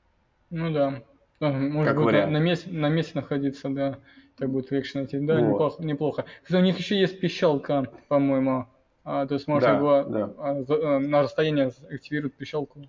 [0.50, 1.02] Ну да.
[1.40, 4.00] Может быть, на, на, месте, на месте находиться, да.
[4.38, 5.20] Так будет легче найти.
[5.20, 5.42] Да, вот.
[5.44, 5.84] неплохо.
[5.84, 6.26] неплохо.
[6.44, 8.68] Кстати, у них еще есть пищалка, по-моему.
[9.04, 10.34] А, то есть можно да, его да.
[10.38, 12.80] А, за, а, на расстоянии активировать пищалку.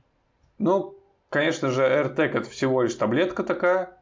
[0.59, 0.97] Ну,
[1.29, 3.97] конечно же, AirTag это всего лишь таблетка такая,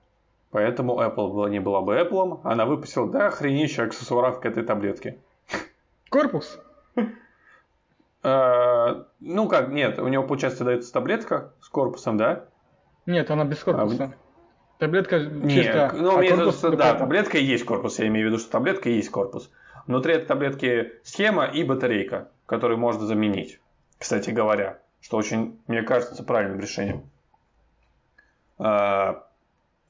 [0.54, 5.18] Поэтому Apple не была бы Apple, она выпустила да охренища аксессуаров к этой таблетке.
[6.11, 6.61] Корпус?
[8.22, 12.44] А, ну как, нет, у него, получается, дается таблетка с корпусом, да?
[13.04, 14.14] Нет, она без корпуса.
[14.85, 15.33] Таблетка чисто...
[15.33, 16.61] Нет, ну, а корпус...
[16.61, 19.51] да, таблетка и есть корпус, я имею в виду, что таблетка и есть корпус.
[19.87, 23.61] Внутри этой таблетки схема и батарейка, которую можно заменить,
[23.99, 27.09] кстати говоря, что очень, мне кажется, правильным решением.
[28.59, 29.27] А,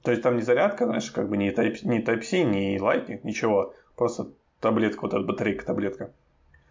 [0.03, 3.75] то есть там не зарядка, знаешь, как бы не Type, не Type-C, не Lightning, ничего.
[3.97, 4.29] Просто
[4.61, 6.13] таблетка, вот эта батарейка, таблетка.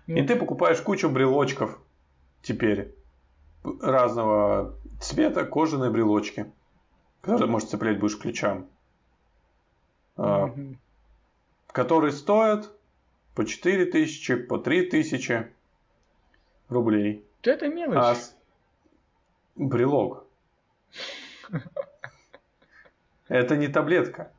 [0.07, 0.19] Mm.
[0.19, 1.77] И ты покупаешь кучу брелочков
[2.41, 2.95] теперь
[3.81, 6.45] разного цвета, кожаные брелочки,
[7.23, 8.67] которые можешь цеплять будешь ключам.
[10.17, 10.75] Mm-hmm.
[11.67, 12.69] Которые стоят
[13.33, 15.47] по 4 тысячи, по 3 тысячи
[16.67, 17.25] рублей.
[17.41, 17.97] Это мелочь.
[17.97, 18.15] А
[19.55, 20.25] брелок.
[23.29, 24.31] Это не таблетка.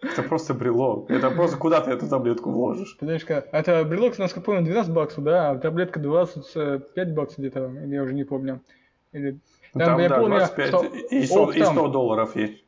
[0.00, 1.10] Это просто брелок.
[1.10, 2.96] Это просто куда ты эту таблетку вложишь?
[3.26, 3.48] Как?
[3.52, 8.24] Это брелок, насколько помню, 12 баксов, да, а таблетка 25 баксов где-то, я уже не
[8.24, 8.62] помню.
[9.12, 9.38] Или...
[9.78, 10.84] Там, там я да, помню, 25 что...
[10.84, 11.62] и 100, Оптом...
[11.62, 12.64] и 100 долларов есть.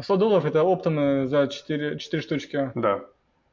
[0.00, 2.72] 100 долларов это оптом э, за 4, 4 штучки.
[2.74, 3.04] Да.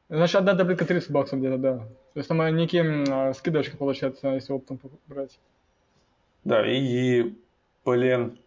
[0.08, 1.78] Значит, одна таблетка 30 баксов где-то, да.
[1.78, 5.38] То есть там э, некий а, скидочка получается, если оптом брать.
[6.44, 7.38] Да, и, и
[7.84, 8.38] блин,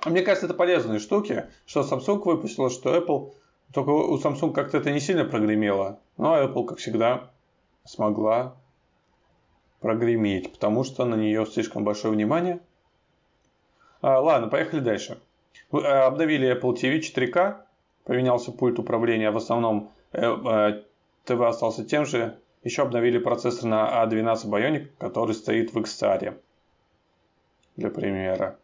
[0.00, 3.34] а мне кажется, это полезные штуки, что Samsung выпустила, что Apple,
[3.72, 7.30] только у Samsung как-то это не сильно прогремело, но Apple, как всегда,
[7.84, 8.56] смогла
[9.80, 12.60] прогреметь, потому что на нее слишком большое внимание.
[14.06, 15.18] А, ладно, поехали дальше.
[15.72, 17.56] А, обновили Apple TV 4K,
[18.04, 20.82] поменялся пульт управления, в основном э, э,
[21.24, 22.38] ТВ остался тем же.
[22.62, 26.38] Еще обновили процессор на A12 Bionic, который стоит в XR.
[27.74, 28.60] Для примера.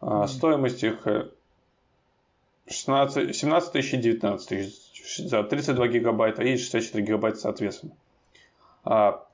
[0.00, 1.06] А, стоимость их
[2.66, 7.92] 16, 17 тысяч и 19 тысяч за 32 гигабайта и 64 гигабайта соответственно.
[8.82, 9.24] А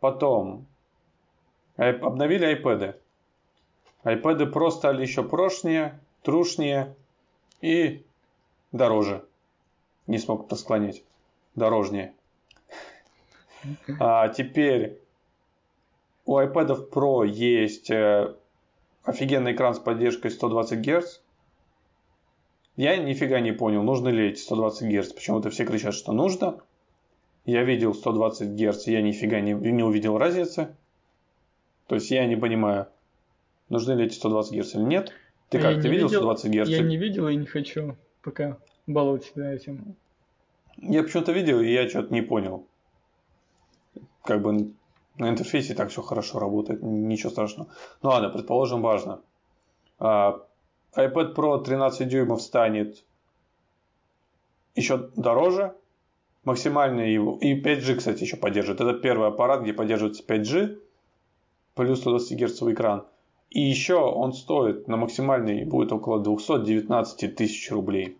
[0.00, 0.66] потом
[1.76, 2.96] обновили iPad.
[4.04, 6.94] iPad Pro стали еще прошнее, трушнее
[7.60, 8.04] и
[8.72, 9.24] дороже.
[10.06, 11.04] Не смог посклонить.
[11.54, 12.12] Дорожнее.
[13.98, 14.98] А теперь
[16.26, 18.34] у iPad Pro есть э,
[19.04, 21.20] офигенный экран с поддержкой 120 Гц.
[22.76, 25.12] Я нифига не понял, нужны ли эти 120 Гц.
[25.12, 26.60] Почему-то все кричат, что нужно.
[27.46, 30.74] Я видел 120 Гц, я нифига не, не увидел разницы.
[31.86, 32.88] То есть я не понимаю,
[33.68, 35.12] нужны ли эти 120 Гц или нет.
[35.48, 36.68] Ты как, я ты видел 120 Гц?
[36.68, 39.96] Я не видел и не хочу пока баловать себя этим.
[40.78, 42.66] Я почему-то видел, и я что-то не понял.
[44.22, 44.72] Как бы
[45.18, 47.70] на интерфейсе так все хорошо работает, ничего страшного.
[48.02, 49.20] Ну ладно, предположим, важно.
[49.98, 50.44] А,
[50.96, 53.04] iPad Pro 13 дюймов станет
[54.74, 55.74] еще дороже.
[56.44, 57.38] Максимальный его...
[57.40, 58.80] И 5G, кстати, еще поддерживает.
[58.80, 60.78] Это первый аппарат, где поддерживается 5G.
[61.74, 63.06] Плюс 120 Гц экран.
[63.54, 68.18] И еще он стоит на максимальный будет около 219 тысяч рублей.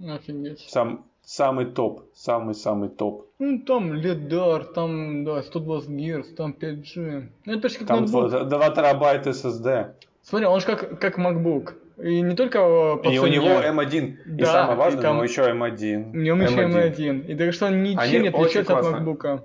[0.00, 0.66] Офигеть.
[0.68, 3.26] Сам, Самый топ, самый-самый топ.
[3.38, 7.28] Ну, там лидар, там, да, 120 Гц, там 5G.
[7.44, 8.48] Ну, это почти как Там ноутбук.
[8.48, 9.92] 2 терабайта SSD.
[10.22, 11.74] Смотри, он же как, как MacBook.
[12.02, 13.36] И не только э, по И у цене.
[13.36, 14.16] него M1.
[14.24, 16.10] и Да, самое и важное, там- у него еще M1.
[16.12, 17.26] У него еще M1.
[17.26, 18.86] И так что он ничем Они не отличается от.
[18.86, 19.44] MacBook.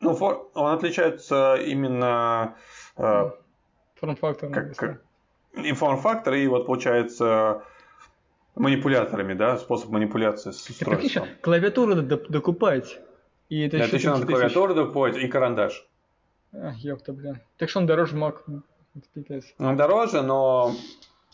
[0.00, 0.12] Ну,
[0.54, 2.54] он отличается именно
[2.96, 3.30] э,
[4.00, 4.50] Форм-фактор.
[4.50, 5.02] как, как
[5.62, 7.62] и форм-фактор, и вот получается
[8.54, 11.24] манипуляторами, да, способ манипуляции с устройством.
[11.24, 12.98] что клавиатуру надо докупать.
[13.48, 14.52] И это Да, еще это еще надо 30 тысяч.
[14.54, 15.86] клавиатуру докупать и карандаш.
[16.52, 17.40] Ах, ёпта, блин.
[17.58, 18.36] Так что он дороже Mac.
[19.12, 19.44] Пипец.
[19.58, 20.72] Он дороже, но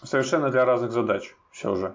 [0.02, 1.94] совершенно для разных задач все уже.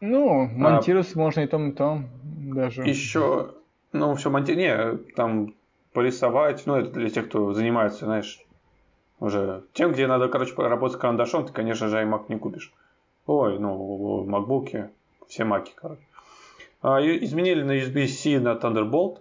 [0.00, 2.08] Ну, монтировать можно и там, и там
[2.54, 2.82] даже.
[2.82, 3.54] Еще,
[3.92, 4.52] ну, все монти...
[4.52, 5.54] Не, там
[5.92, 8.40] порисовать, ну, это для тех, кто занимается, знаешь,
[9.22, 12.72] уже тем, где надо, короче, работать карандашом, ты, конечно же, iMac не купишь.
[13.26, 14.90] Ой, ну, макбуки,
[15.28, 16.02] все маки, короче.
[16.82, 19.18] А, изменили на USB-C на Thunderbolt.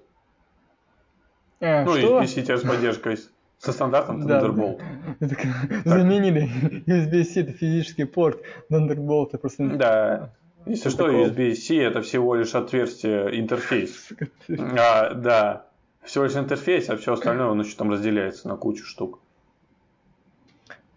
[1.62, 1.96] А, ну?
[1.96, 3.18] USB-C теперь с поддержкой
[3.60, 4.42] со стандартом Да.
[4.42, 4.82] Thunderbolt.
[5.20, 6.50] Это как- Заменили
[6.88, 9.28] USB-C, это физический порт Thunderbolt.
[9.28, 9.64] это просто...
[9.70, 10.34] Да.
[10.66, 11.10] Если что.
[11.10, 14.10] USB-C это всего лишь отверстие, интерфейс.
[14.50, 15.68] А, да.
[16.04, 19.20] Всего лишь интерфейс, а все остальное он еще там разделяется на кучу штук.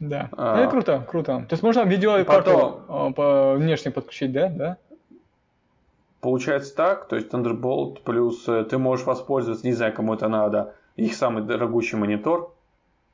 [0.09, 0.29] Да.
[0.33, 0.57] А.
[0.57, 1.47] Ну, это круто, круто.
[1.49, 4.49] То есть можно видео Потом- а, по внешне подключить, да?
[4.49, 4.77] Да?
[6.21, 10.75] Получается так, то есть Thunderbolt плюс э, ты можешь воспользоваться, не знаю, кому это надо,
[10.97, 12.55] их самый дорогущий монитор,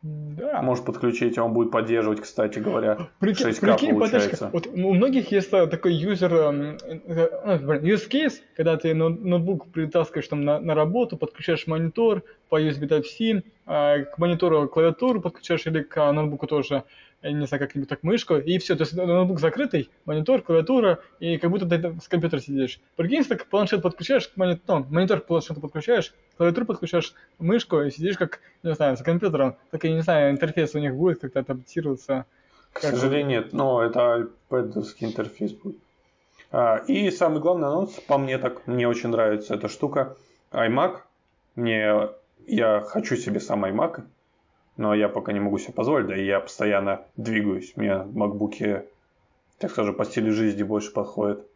[0.03, 0.63] Да.
[0.63, 4.49] можешь подключить, а он будет поддерживать, кстати говоря, Прикинь, 6К прикинь, получается.
[4.51, 9.23] вот у многих есть э, такой юзер, эм, э, блин, use case, когда ты ноут-
[9.23, 15.67] ноутбук притаскиваешь там на, на работу, подключаешь монитор по USB Type-C, к монитору клавиатуру подключаешь
[15.67, 16.85] или к ноутбуку тоже,
[17.23, 21.37] я не знаю, как-нибудь так мышку, и все, то есть ноутбук закрытый, монитор, клавиатура, и
[21.39, 22.81] как будто ты с компьютера сидишь.
[22.97, 27.91] Прикинь, так планшет подключаешь, к монит- ну, монитор к планшету подключаешь, клавиатуру подключаешь, мышку, и
[27.91, 31.41] сидишь как, не знаю, с компьютером, так я не знаю, интерфейс у них будет как-то
[31.41, 32.25] адаптироваться.
[32.73, 35.77] К Как сожалению, нет, но это iPad интерфейс будет.
[36.53, 40.17] А, и самый главный анонс, по мне так, мне очень нравится эта штука,
[40.53, 41.01] iMac.
[41.57, 42.09] Мне,
[42.47, 44.03] я хочу себе сам iMac,
[44.81, 47.75] но я пока не могу себе позволить, да и я постоянно двигаюсь.
[47.77, 48.83] Мне макбуки,
[49.59, 51.47] так скажем, по стилю жизни больше подходят.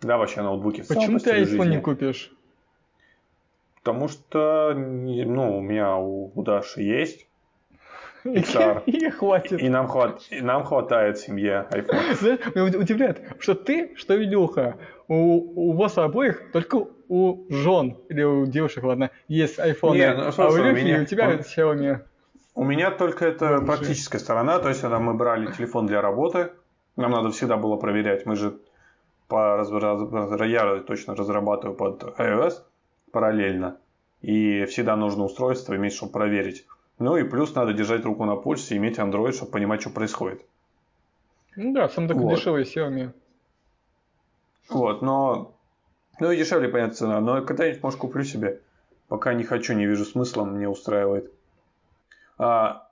[0.00, 1.68] Да, вообще ноутбуки в Почему по ты iPhone жизни.
[1.74, 2.32] не купишь?
[3.82, 7.26] Потому что, ну, у меня у, у Даши есть,
[8.24, 8.82] XR.
[8.86, 9.60] И хватит.
[9.62, 12.14] и нам, хват, и нам хватает семье iPhone.
[12.20, 14.78] Знаешь, Меня уд- удивляет, что ты, что Илюха,
[15.08, 20.30] у, у вас обоих только у жен или у девушек, ладно, есть iPhone, Не, ну,
[20.36, 22.00] а у Илюхи меня- у тебя он- Xiaomi.
[22.56, 26.52] У меня только это Ну, практическая сторона, то есть когда мы брали телефон для работы,
[26.96, 28.24] нам надо всегда было проверять.
[28.24, 28.58] Мы же
[29.28, 29.62] по
[30.44, 32.62] я точно разрабатываю под iOS
[33.12, 33.76] параллельно.
[34.22, 36.64] И всегда нужно устройство иметь, чтобы проверить.
[36.98, 40.40] Ну и плюс надо держать руку на пульсе иметь Android, чтобы понимать, что происходит.
[41.56, 42.36] Ну да, сам такой Вот.
[42.36, 43.10] дешевый Xiaomi.
[44.70, 45.52] Вот, но...
[46.20, 47.20] Ну и дешевле, понятно, цена.
[47.20, 48.60] Но когда-нибудь, может, куплю себе.
[49.08, 51.30] Пока не хочу, не вижу смысла, мне устраивает.
[52.38, 52.88] А,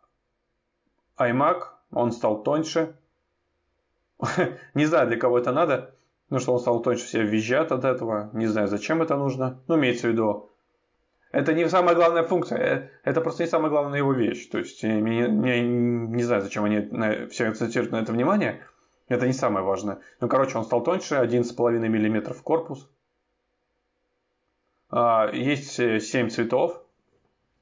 [1.19, 2.97] iMac, он стал тоньше.
[4.75, 5.95] не знаю, для кого это надо.
[6.31, 8.31] Ну, что он стал тоньше, все визжат от этого.
[8.33, 9.61] Не знаю, зачем это нужно.
[9.69, 10.51] Ну, имеется в виду,
[11.33, 14.49] это не самая главная функция, э, это просто не самая главная его вещь.
[14.49, 18.65] То есть, я не, не- не знаю, зачем они на- все акцентируют на это внимание.
[19.09, 19.99] Это не самое важное.
[20.21, 22.89] Ну, короче, он стал тоньше, 11,5 мм корпус.
[24.91, 26.84] А, Есть 7 цветов.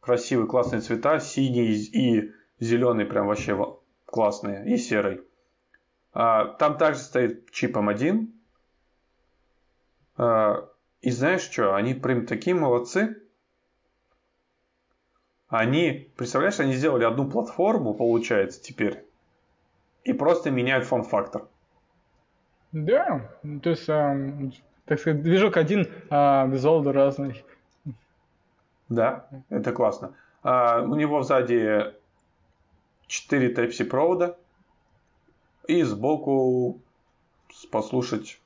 [0.02, 1.18] Красивые, классные цвета.
[1.20, 4.74] Синий и зеленый прям вообще во- классные.
[4.74, 5.22] И серый.
[6.12, 8.26] А, Там также стоит чип M1.
[10.18, 10.68] А,
[11.00, 11.74] И знаешь что?
[11.74, 13.16] Они прям такие молодцы.
[15.48, 19.04] Они, представляешь, они сделали одну платформу, получается, теперь.
[20.04, 21.46] И просто меняют форм-фактор.
[22.72, 23.30] Да,
[23.62, 24.52] то есть, ам,
[24.86, 27.44] так сказать, движок один, а визуал разный.
[28.92, 30.14] Да, это классно.
[30.42, 31.94] А, у него сзади
[33.06, 34.36] 4 Type-C провода.
[35.66, 36.80] И сбоку
[37.70, 38.40] послушать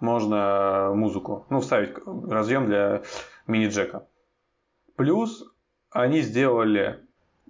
[0.00, 1.46] можно музыку.
[1.48, 3.02] Ну, вставить разъем для
[3.46, 4.06] мини-джека.
[4.96, 5.44] Плюс
[5.90, 6.98] они сделали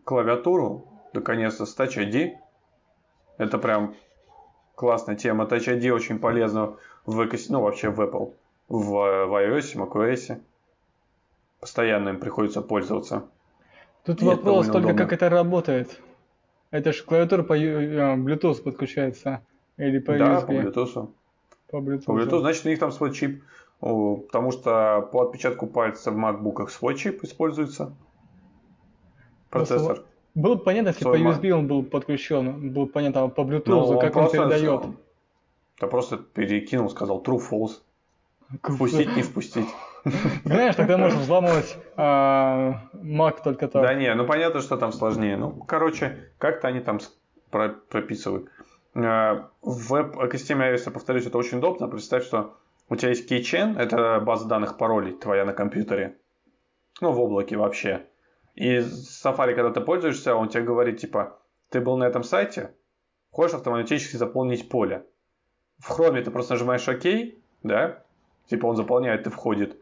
[0.04, 2.32] клавиатуру, наконец-то, с Touch ID.
[3.38, 3.94] Это прям
[4.74, 5.44] классная тема.
[5.44, 6.76] Touch ID очень полезно
[7.06, 8.34] в ну, вообще в Apple,
[8.68, 8.82] в,
[9.26, 10.42] в iOS, macOS.
[11.64, 13.24] Постоянно им приходится пользоваться.
[14.04, 14.98] Тут И вопрос только, удобно.
[14.98, 15.98] как это работает.
[16.70, 19.40] Это же клавиатура по э, Bluetooth подключается.
[19.78, 20.46] Или по да, USB.
[20.46, 21.08] по Bluetooth.
[21.70, 22.04] По Bluetooth.
[22.04, 23.42] По Bluetooth, значит, у них там свой чип.
[23.80, 27.94] Потому что по отпечатку пальца в MacBook свой чип используется.
[29.48, 30.02] Процессор.
[30.34, 32.74] Было бы понятно, если Свой по USB он был подключен.
[32.74, 34.82] Было бы понятно, а по Bluetooth, Ну, как он просто- передает.
[35.80, 37.80] Да просто перекинул, сказал true, false.
[38.62, 39.64] Впустить, не впустить.
[40.44, 43.82] Знаешь, тогда можно взламывать а, Mac только так.
[43.82, 45.36] Да не, ну понятно, что там сложнее.
[45.36, 46.98] Ну, короче, как-то они там
[47.50, 48.48] прописывают.
[48.94, 51.88] Э, В веб-экосистеме iOS, повторюсь, это очень удобно.
[51.88, 52.56] Представь, что
[52.88, 56.18] у тебя есть keychain, это база данных паролей твоя на компьютере.
[57.00, 58.06] Ну, в облаке вообще.
[58.54, 61.38] И Safari, когда ты пользуешься, он тебе говорит, типа,
[61.70, 62.74] ты был на этом сайте,
[63.30, 65.06] хочешь автоматически заполнить поле.
[65.78, 67.34] В Chrome ты просто нажимаешь ОК,
[67.64, 68.04] да,
[68.46, 69.76] типа он заполняет и входит.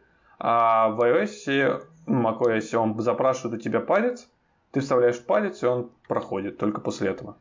[0.45, 4.29] А в iOS, macOS, он запрашивает у тебя палец,
[4.73, 7.37] ты вставляешь палец, и он проходит только после этого.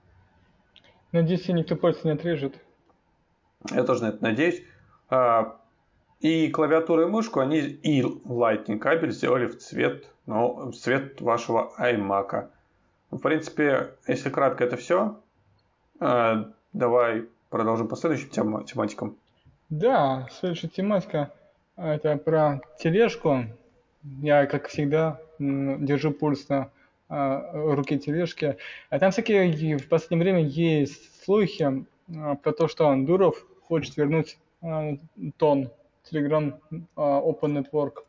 [1.11, 2.55] Надеюсь, тебе никто пальцы не отрежет.
[3.71, 4.63] Я тоже на это надеюсь.
[5.09, 5.57] А,
[6.19, 11.73] И клавиатуру и мышку они и Lightning кабель сделали в цвет, ну, в цвет вашего
[11.79, 12.49] iMac.
[13.09, 15.19] В принципе, если кратко это все,
[15.99, 19.17] давай продолжим по следующим тема- тематикам.
[19.69, 21.40] Да, следующая тематика а,
[21.75, 23.45] это про тележку.
[24.21, 26.71] Я, как всегда, держу пульс на
[27.07, 28.57] а, руке тележки.
[28.89, 34.37] А там всякие в последнее время есть слухи а, про то, что Дуров хочет вернуть
[34.61, 34.95] а,
[35.37, 35.69] тон
[36.09, 36.57] Telegram
[36.95, 38.03] а, Open Network.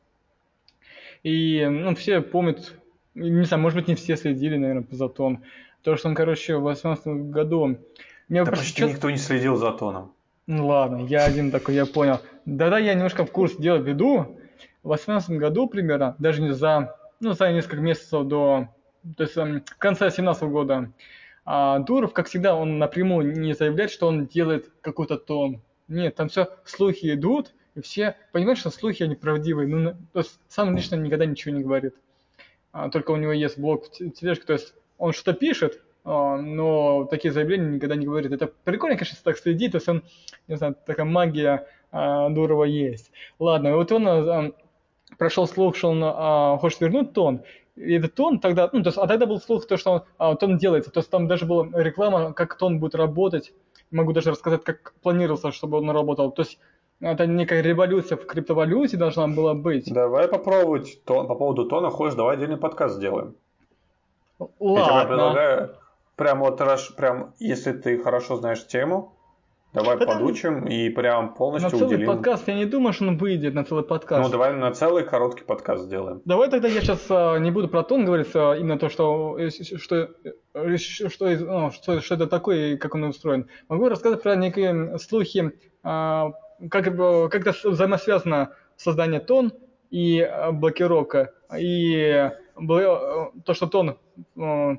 [1.23, 2.75] И ну, все помнят,
[3.15, 5.41] не знаю, может быть, не все следили, наверное, за тон.
[5.83, 7.79] То, что он, короче, в 2018 году...
[8.29, 10.13] Мне Да почти чё- никто не следил за тоном.
[10.47, 12.21] Ну ладно, я один такой, я понял.
[12.45, 14.39] Да-да, я немножко в курс дела веду.
[14.83, 18.69] В 2018 году примерно, даже не за, ну, за несколько месяцев до,
[19.17, 20.93] то есть эм, конца 2017 года,
[21.45, 25.61] а Дуров, как всегда, он напрямую не заявляет, что он делает какой-то тон.
[25.87, 29.69] Нет, там все слухи идут, и все понимают, что слухи, они правдивые.
[29.69, 31.95] Ну, то есть сам лично никогда ничего не говорит.
[32.73, 37.07] А, только у него есть блог в те- тележке, то есть он что-то пишет, но
[37.11, 38.33] такие заявления никогда не говорит.
[38.33, 40.03] Это прикольно, конечно, если так следить, то есть он,
[40.49, 43.13] не знаю, такая магия а, Дурова есть.
[43.39, 44.51] Ладно, вот он а,
[45.19, 47.43] прошел слух, что он а, хочет вернуть тон.
[47.77, 50.59] И этот тон тогда, ну, то есть, а тогда был слух, то, что а, тон
[50.59, 50.91] делается.
[50.91, 53.53] То есть там даже была реклама, как тон будет работать.
[53.91, 56.33] Могу даже рассказать, как планировался, чтобы он работал.
[56.33, 56.59] То есть
[57.01, 59.93] это некая революция в криптовалюте должна была быть.
[59.93, 61.91] Давай попробовать тон, по поводу тона.
[61.91, 63.35] Хочешь, давай отдельный подкаст сделаем.
[64.39, 65.09] Я тебе Ладно.
[65.09, 65.77] предлагаю,
[66.17, 69.15] прям вот, раз- прям, если ты хорошо знаешь тему,
[69.73, 70.21] Давай Потому...
[70.21, 72.07] подучим и прям полностью на целый уделим.
[72.07, 74.23] подкаст я не думаю, что он выйдет на целый подкаст.
[74.23, 76.21] Ну давай на целый короткий подкаст сделаем.
[76.27, 79.79] Давай тогда я сейчас а, не буду про тон говорить, а именно то, что что
[79.79, 83.49] что, что, ну, что, что это такое и как он устроен.
[83.69, 85.53] Могу рассказать про некие слухи,
[85.83, 86.33] а,
[86.71, 89.55] как как это взаимосвязано создание тон
[89.91, 93.99] и а, блокировка и то, что тон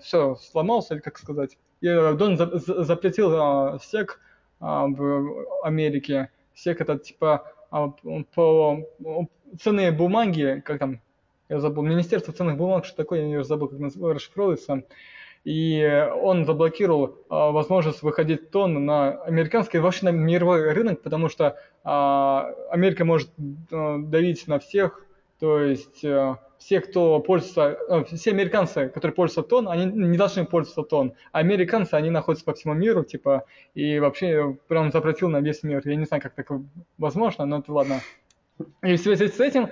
[0.01, 1.57] все сломался, или как сказать.
[1.81, 4.19] И Дон запретил сек
[4.59, 6.29] а, в Америке.
[6.53, 7.51] Всех это типа
[8.33, 8.79] по
[9.59, 11.01] ценные бумаги, как там,
[11.49, 13.79] я забыл, Министерство ценных бумаг, что такое, я забыл, как
[14.13, 14.83] расшифровывается.
[15.43, 23.03] И он заблокировал возможность выходить тон на американский, вообще на мировой рынок, потому что Америка
[23.03, 25.05] может давить на всех,
[25.39, 26.05] то есть
[26.63, 31.13] все, кто пользуется, э, все американцы, которые пользуются тон, они не должны пользоваться тон.
[31.33, 35.81] А американцы, они находятся по всему миру, типа, и вообще прям запретил на весь мир.
[35.83, 36.63] Я не знаю, как такое
[36.97, 37.99] возможно, но это ладно.
[38.81, 39.69] И в связи с этим,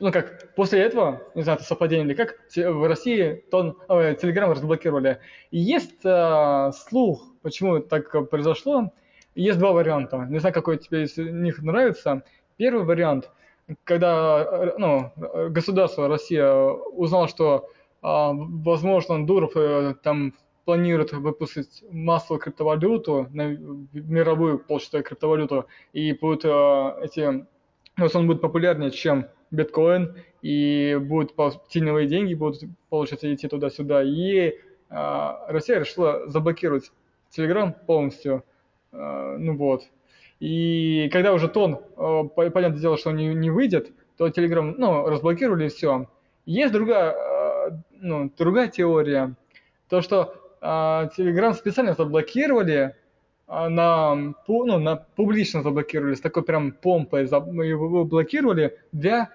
[0.00, 4.50] ну как, после этого, не знаю, это совпадение или как, в России тон, э, Telegram
[4.50, 5.18] разблокировали.
[5.52, 8.92] И есть э, слух, почему так произошло.
[9.36, 10.26] Есть два варианта.
[10.28, 12.24] Не знаю, какой тебе из них нравится.
[12.56, 13.30] Первый вариант–
[13.84, 15.12] когда ну,
[15.50, 17.68] государство Россия узнало, что
[18.02, 20.34] а, возможно Дуров э, там
[20.64, 23.48] планирует выпустить массовую криптовалюту, на
[23.92, 27.46] мировую полчатую криптовалюту, и будут э, эти,
[27.96, 31.34] ну, он будет популярнее, чем биткоин, и будут
[31.68, 34.02] теневые деньги будут, получается, идти туда-сюда.
[34.02, 34.54] И э,
[35.48, 36.90] Россия решила заблокировать
[37.36, 38.44] Telegram полностью.
[38.92, 39.82] Э, ну вот.
[40.42, 45.06] И когда уже тон, э, понятное дело, что он не, не выйдет, то Telegram, ну,
[45.06, 46.08] разблокировали и все.
[46.46, 47.70] Есть другая, э,
[48.00, 49.36] ну, другая теория.
[49.88, 50.64] То, что э,
[51.16, 52.96] Telegram специально заблокировали,
[53.46, 54.16] на,
[54.48, 59.30] ну, на публично заблокировали, с такой прям помпой его блокировали для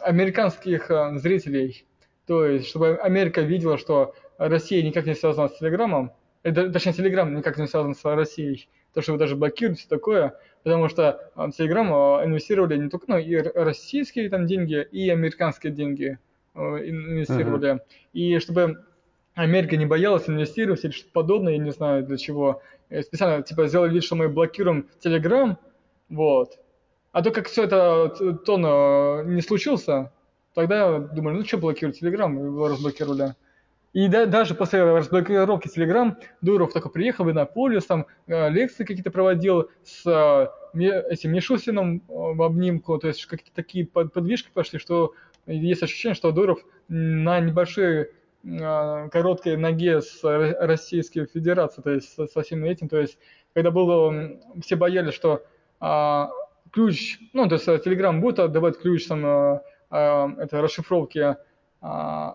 [0.00, 1.84] американских зрителей.
[2.26, 7.58] То есть, чтобы Америка видела, что Россия никак не связана с Телеграмом, точнее, Телеграм никак
[7.58, 12.24] не связан с Россией то, что вы даже блокируете все такое, потому что в Telegram
[12.24, 16.18] инвестировали не только ну, и российские там деньги, и американские деньги
[16.54, 17.74] э, инвестировали.
[17.74, 17.80] Uh-huh.
[18.14, 18.86] И чтобы
[19.34, 22.62] Америка не боялась инвестировать или что-то подобное, я не знаю для чего.
[23.02, 25.58] Специально типа сделали вид, что мы блокируем Telegram,
[26.08, 26.58] вот.
[27.12, 28.08] А то как все это
[28.46, 28.62] тон
[29.34, 30.10] не случился,
[30.54, 33.34] тогда думали, ну что блокировать Telegram, его разблокировали.
[33.96, 39.10] И да, даже после разблокировки Telegram Дуров такой приехал в Иннополис, там э, лекции какие-то
[39.10, 40.78] проводил с э,
[41.08, 45.14] этим Мишусиным э, в обнимку, то есть какие-то такие подвижки пошли, что
[45.46, 48.10] есть ощущение, что Дуров на небольшой
[48.44, 53.16] э, короткой ноге с Российской Федерацией, то есть со, всем этим, то есть
[53.54, 55.42] когда было, все боялись, что
[55.80, 56.26] э,
[56.70, 61.36] ключ, ну, то есть Telegram будет отдавать ключ там, это расшифровки
[61.80, 62.32] э,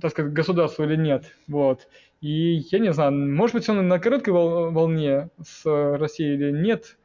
[0.00, 1.24] так сказать, государству или нет.
[1.48, 1.88] Вот.
[2.20, 6.96] И я не знаю, может быть, он на короткой волне с Россией или нет.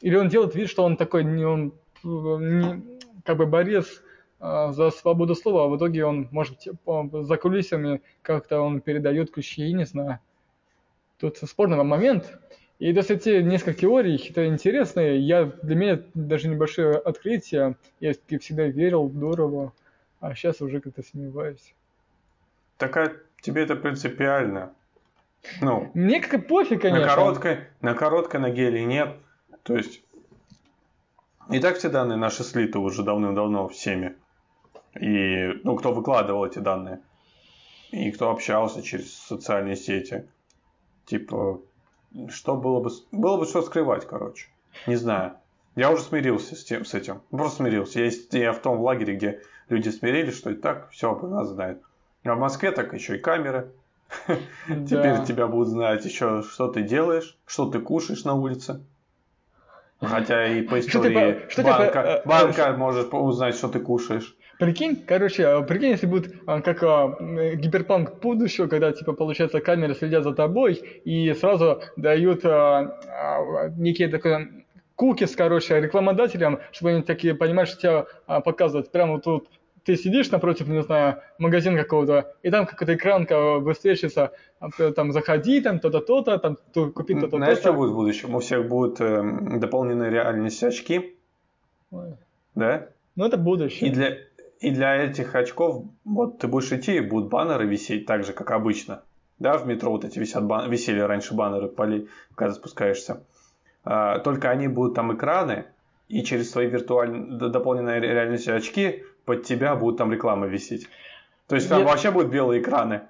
[0.00, 1.72] Или он делает вид, что он такой, он
[2.04, 2.82] не,
[3.24, 4.02] как бы борец
[4.40, 9.30] э, за свободу слова, а в итоге он, может быть, за кулисами как-то он передает
[9.30, 10.20] ключи, я не знаю.
[11.18, 12.38] Тут спорный момент.
[12.78, 15.18] И до эти несколько теорий, это интересные.
[15.18, 17.76] Я, для меня даже небольшое открытие.
[18.00, 19.72] Я всегда верил здорово,
[20.20, 21.74] а сейчас уже как-то сомневаюсь.
[22.78, 24.74] Так а тебе это принципиально?
[25.60, 27.06] Ну, Мне как пофиг, конечно.
[27.06, 29.16] На короткой, на короткой ноге или нет.
[29.62, 30.02] То есть,
[31.50, 34.16] и так все данные наши слиты уже давным-давно всеми.
[35.00, 37.00] И, ну, кто выкладывал эти данные.
[37.90, 40.28] И кто общался через социальные сети.
[41.04, 41.60] Типа,
[42.28, 42.90] что было бы...
[43.12, 44.48] Было бы что скрывать, короче.
[44.86, 45.34] Не знаю.
[45.76, 47.20] Я уже смирился с, тем, с этим.
[47.30, 48.00] Просто смирился.
[48.00, 51.82] Я, я в том лагере, где люди смирились, что и так все про нас знают.
[52.32, 53.70] А в Москве так еще и камеры.
[54.66, 58.80] Теперь тебя будут знать еще, что ты делаешь, что ты кушаешь на улице.
[60.00, 64.36] Хотя и по истории что банка, э, э, банка может узнать, что ты кушаешь.
[64.58, 67.16] Прикинь, короче, а, прикинь, если будет а, как а,
[67.56, 70.74] гиперпанк будущего, когда, типа, получается, камеры следят за тобой
[71.04, 74.64] и сразу дают а, а, некие такой
[74.94, 79.48] кукис, короче, рекламодателям, чтобы они такие, понимаешь, тебя а, показывают прямо вот тут
[79.86, 83.26] ты сидишь напротив, не знаю, магазина какого-то, и там какой-то экран
[83.62, 84.32] высвечивается,
[84.96, 87.36] там заходи, там то-то, то-то, там то, купи то-то, то-то.
[87.36, 88.34] Знаешь, что будет в будущем?
[88.34, 89.22] У всех будут э,
[89.58, 91.16] дополненные реальности очки.
[91.92, 92.16] Ой.
[92.56, 92.88] Да?
[93.14, 93.88] Ну, это будущее.
[93.88, 94.18] И для,
[94.58, 98.50] и для этих очков, вот ты будешь идти, и будут баннеры висеть так же, как
[98.50, 99.02] обычно.
[99.38, 100.68] Да, в метро вот эти висят бан...
[100.68, 103.22] висели раньше баннеры, поли, когда спускаешься.
[103.84, 105.66] а, только они будут там экраны,
[106.08, 110.88] и через свои виртуальные дополненные реальности очки под тебя будут там реклама висеть.
[111.48, 111.88] То есть там Нет.
[111.88, 113.02] вообще будут белые экраны.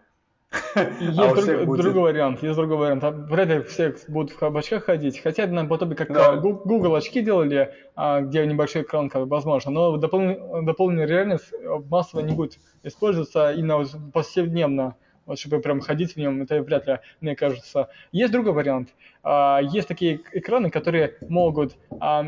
[1.01, 3.03] Есть А друг- будет- другой вариант, есть другой вариант.
[3.31, 5.21] Вряд ли все будут в очках ходить.
[5.21, 6.31] Хотя наподобие как Да.
[6.31, 9.71] а, Гу- Google очки делали, а, где небольшой экран, как возможно.
[9.71, 14.95] Но допол- дополненная реальность э, массово не будет использоваться именно повседневно.
[15.27, 17.89] Вот чтобы прям ходить в нем, это вряд ли, мне кажется.
[18.13, 18.91] Есть другой вариант.
[19.23, 22.25] А, Есть такие экраны, которые могут а,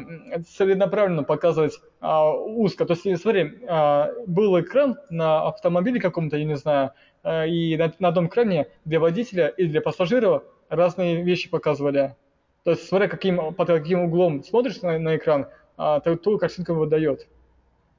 [0.57, 2.85] целенаправленно показывать а, узко.
[2.85, 3.61] То есть, смотри,
[4.27, 6.91] был экран на автомобиле каком-то, я не знаю,
[7.25, 12.17] и на, одном экране для водителя и для пассажира разные вещи показывали.
[12.65, 15.47] То есть, смотря каким, под каким углом смотришь на, на экран,
[15.77, 17.29] а, ту картинку выдает.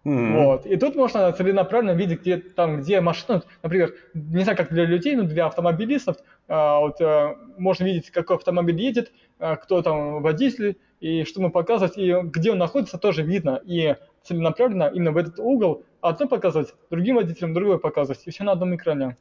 [0.06, 0.44] М.
[0.44, 0.66] Вот.
[0.66, 5.16] И тут можно целенаправленно видеть, где, там, где машина, например, не знаю, как для людей,
[5.16, 10.78] но для автомобилистов, а, вот, а, можно видеть, какой автомобиль едет, а, кто там водитель,
[11.00, 13.60] и что ему показывать, и где он находится, тоже видно.
[13.66, 18.54] И целенаправленно именно в этот угол одно показывать, другим водителям другое показывать, и все на
[18.54, 19.18] одном экране.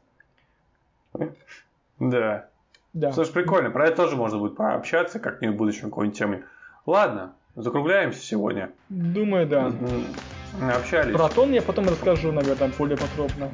[1.99, 2.49] Да.
[2.93, 3.12] Да.
[3.12, 3.70] Слушай, прикольно.
[3.70, 6.45] Про это тоже можно будет пообщаться как-нибудь в будущем какой-нибудь теме.
[6.87, 8.70] Ладно, закругляемся сегодня.
[8.89, 9.66] Думаю, да.
[9.66, 10.05] М,
[10.61, 11.14] Общались.
[11.14, 13.51] Про тон я потом расскажу, наверное, более подробно.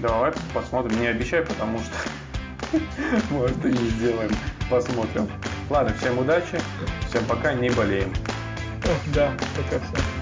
[0.00, 1.00] Давай посмотрим.
[1.00, 2.78] Не обещай, потому что
[3.30, 4.30] может и не сделаем.
[4.70, 5.28] Посмотрим.
[5.70, 6.60] Ладно, всем удачи.
[7.08, 8.12] Всем пока, не болеем.
[9.14, 10.13] Да, пока все.